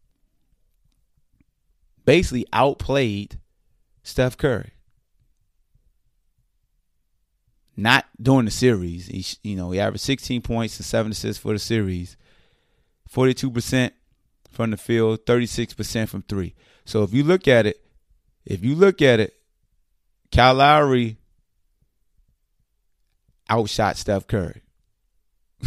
Basically 2.05 2.47
outplayed 2.53 3.39
Steph 4.07 4.37
Curry 4.37 4.71
not 7.77 8.07
during 8.21 8.47
the 8.47 8.51
series. 8.51 9.07
He, 9.07 9.51
you 9.51 9.57
know, 9.57 9.71
he 9.71 9.81
averaged 9.81 10.05
16 10.05 10.43
points 10.43 10.79
and 10.79 10.87
seven 10.87 11.13
assists 11.13 11.43
for 11.43 11.53
the 11.53 11.59
series, 11.59 12.17
42% 13.13 13.91
from 14.51 14.71
the 14.71 14.77
field, 14.77 15.27
36% 15.27 16.09
from 16.09 16.23
three. 16.23 16.55
So 16.85 17.03
if 17.03 17.13
you 17.13 17.23
look 17.23 17.47
at 17.47 17.67
it, 17.67 17.81
if 18.45 18.65
you 18.65 18.75
look 18.75 19.03
at 19.03 19.21
it, 19.21 19.35
Kyle 20.33 20.55
Lowry 20.55 21.19
outshot 23.51 23.97
Steph 23.97 24.27
Curry. 24.27 24.63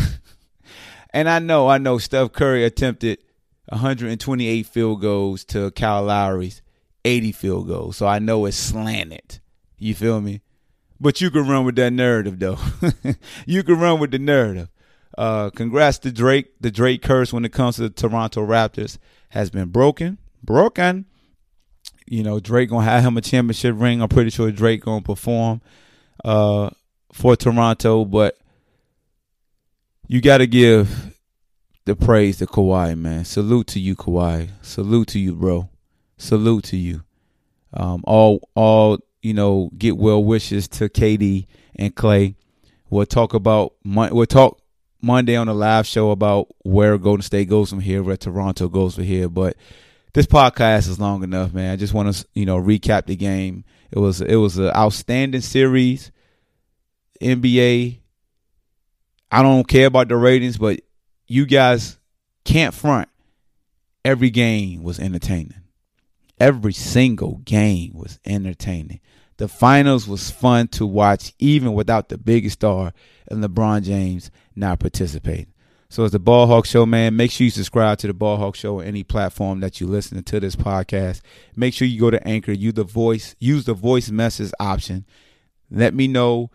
and 1.11 1.29
I 1.29 1.39
know, 1.39 1.67
I 1.67 1.77
know 1.77 1.97
Steph 1.97 2.31
Curry 2.31 2.63
attempted 2.63 3.19
128 3.67 4.65
field 4.65 5.01
goals 5.01 5.43
to 5.45 5.71
Kyle 5.71 6.03
Lowry's 6.03 6.61
80 7.05 7.31
field 7.31 7.67
goals. 7.67 7.97
So 7.97 8.07
I 8.07 8.19
know 8.19 8.45
it's 8.45 8.57
slanted. 8.57 9.39
You 9.77 9.95
feel 9.95 10.21
me? 10.21 10.41
But 10.99 11.21
you 11.21 11.31
can 11.31 11.47
run 11.47 11.65
with 11.65 11.75
that 11.77 11.93
narrative, 11.93 12.39
though. 12.39 12.57
you 13.45 13.63
can 13.63 13.79
run 13.79 13.99
with 13.99 14.11
the 14.11 14.19
narrative. 14.19 14.69
Uh, 15.17 15.49
congrats 15.49 15.99
to 15.99 16.11
Drake. 16.11 16.47
The 16.59 16.71
Drake 16.71 17.01
curse 17.01 17.31
when 17.31 17.45
it 17.45 17.53
comes 17.53 17.77
to 17.77 17.83
the 17.83 17.89
Toronto 17.89 18.45
Raptors 18.45 18.97
has 19.29 19.49
been 19.49 19.69
broken. 19.69 20.17
Broken. 20.43 21.05
You 22.05 22.23
know, 22.23 22.39
Drake 22.39 22.69
gonna 22.69 22.85
have 22.85 23.03
him 23.03 23.17
a 23.17 23.21
championship 23.21 23.75
ring. 23.77 24.01
I'm 24.01 24.09
pretty 24.09 24.29
sure 24.29 24.51
Drake 24.51 24.81
gonna 24.81 25.01
perform. 25.01 25.61
uh, 26.25 26.69
for 27.11 27.35
Toronto, 27.35 28.05
but 28.05 28.37
you 30.07 30.21
got 30.21 30.39
to 30.39 30.47
give 30.47 31.15
the 31.85 31.95
praise 31.95 32.37
to 32.37 32.45
Kawhi, 32.45 32.97
man. 32.97 33.25
Salute 33.25 33.67
to 33.67 33.79
you, 33.79 33.95
Kawhi. 33.95 34.49
Salute 34.61 35.07
to 35.09 35.19
you, 35.19 35.33
bro. 35.35 35.69
Salute 36.19 36.65
to 36.65 36.77
you. 36.77 37.03
Um, 37.73 38.03
all, 38.05 38.47
all, 38.53 38.99
you 39.21 39.33
know, 39.33 39.71
get 39.75 39.97
well 39.97 40.23
wishes 40.23 40.67
to 40.67 40.89
KD 40.89 41.47
and 41.75 41.95
Klay. 41.95 42.35
We'll 42.89 43.07
talk 43.07 43.33
about, 43.33 43.73
we'll 43.83 44.25
talk 44.27 44.61
Monday 45.01 45.35
on 45.35 45.47
the 45.47 45.53
live 45.53 45.87
show 45.87 46.11
about 46.11 46.47
where 46.63 46.97
Golden 46.97 47.21
State 47.23 47.49
goes 47.49 47.69
from 47.69 47.79
here, 47.79 48.03
where 48.03 48.17
Toronto 48.17 48.67
goes 48.67 48.95
from 48.95 49.05
here. 49.05 49.29
But 49.29 49.55
this 50.13 50.25
podcast 50.25 50.89
is 50.89 50.99
long 50.99 51.23
enough, 51.23 51.53
man. 51.53 51.71
I 51.71 51.75
just 51.75 51.93
want 51.93 52.13
to, 52.13 52.25
you 52.33 52.45
know, 52.45 52.59
recap 52.59 53.05
the 53.05 53.15
game. 53.15 53.63
It 53.91 53.99
was 53.99 54.21
it 54.21 54.35
was 54.35 54.57
an 54.57 54.71
outstanding 54.75 55.41
series. 55.41 56.11
NBA. 57.21 57.99
I 59.31 59.43
don't 59.43 59.67
care 59.67 59.87
about 59.87 60.07
the 60.07 60.15
ratings, 60.15 60.57
but 60.57 60.81
you 61.27 61.45
guys 61.45 61.97
can't 62.43 62.73
front. 62.73 63.09
Every 64.03 64.29
game 64.29 64.81
was 64.81 64.99
entertaining. 64.99 65.53
Every 66.39 66.73
single 66.73 67.37
game 67.45 67.91
was 67.93 68.19
entertaining. 68.25 69.01
The 69.37 69.47
finals 69.47 70.07
was 70.07 70.29
fun 70.29 70.67
to 70.69 70.85
watch, 70.85 71.33
even 71.39 71.73
without 71.73 72.09
the 72.09 72.17
biggest 72.17 72.55
star 72.55 72.93
and 73.29 73.43
LeBron 73.43 73.83
James 73.83 74.31
not 74.55 74.79
participating. 74.79 75.53
So 75.89 76.03
it's 76.03 76.11
the 76.11 76.19
Ball 76.19 76.45
Hawk 76.45 76.65
Show, 76.65 76.85
man. 76.85 77.15
Make 77.15 77.31
sure 77.31 77.45
you 77.45 77.51
subscribe 77.51 77.97
to 77.99 78.07
the 78.07 78.13
Ball 78.13 78.37
Hawk 78.37 78.55
Show 78.55 78.79
on 78.79 78.85
any 78.85 79.03
platform 79.03 79.59
that 79.61 79.81
you 79.81 79.87
listen 79.87 80.21
to 80.21 80.39
this 80.39 80.55
podcast. 80.55 81.21
Make 81.55 81.73
sure 81.73 81.87
you 81.87 81.99
go 81.99 82.11
to 82.11 82.27
Anchor, 82.27 82.51
you 82.51 82.71
the 82.71 82.83
voice, 82.83 83.35
use 83.39 83.65
the 83.65 83.73
voice 83.73 84.11
message 84.11 84.51
option. 84.59 85.05
Let 85.71 85.93
me 85.95 86.07
know 86.07 86.51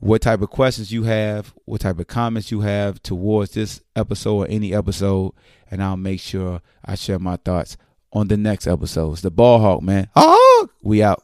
what 0.00 0.22
type 0.22 0.40
of 0.40 0.50
questions 0.50 0.92
you 0.92 1.02
have, 1.02 1.52
what 1.64 1.80
type 1.82 1.98
of 1.98 2.06
comments 2.06 2.50
you 2.50 2.60
have 2.60 3.02
towards 3.02 3.52
this 3.52 3.82
episode 3.96 4.36
or 4.36 4.46
any 4.48 4.72
episode, 4.72 5.32
and 5.70 5.82
I'll 5.82 5.96
make 5.96 6.20
sure 6.20 6.62
I 6.84 6.94
share 6.94 7.18
my 7.18 7.36
thoughts 7.36 7.76
on 8.12 8.28
the 8.28 8.36
next 8.36 8.66
episodes. 8.66 9.22
The 9.22 9.30
Ball 9.30 9.58
Hawk, 9.60 9.82
man. 9.82 10.08
Oh, 10.16 10.68
we 10.82 11.02
out. 11.02 11.22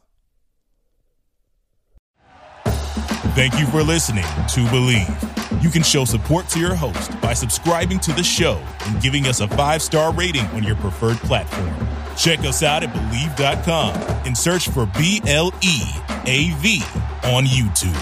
Thank 3.35 3.59
you 3.59 3.66
for 3.66 3.83
listening 3.83 4.23
to 4.23 4.61
Bleav. 4.66 5.62
You 5.62 5.70
can 5.70 5.83
show 5.83 6.05
support 6.05 6.49
to 6.51 6.61
your 6.61 6.75
host 6.75 7.18
by 7.20 7.33
subscribing 7.33 7.99
to 8.01 8.12
the 8.12 8.23
show 8.23 8.62
and 8.87 9.03
giving 9.03 9.27
us 9.27 9.40
a 9.40 9.49
five 9.49 9.83
star 9.83 10.12
rating 10.12 10.44
on 10.49 10.62
your 10.62 10.77
preferred 10.77 11.16
platform. 11.18 11.75
Check 12.16 12.40
us 12.40 12.62
out 12.62 12.85
at 12.85 12.90
Bleav.com 12.90 13.94
and 14.25 14.37
search 14.37 14.68
for 14.68 14.87
B 14.87 15.20
L 15.27 15.53
E 15.62 15.81
A 16.27 16.53
V 16.59 16.83
on 17.25 17.44
YouTube. 17.44 17.94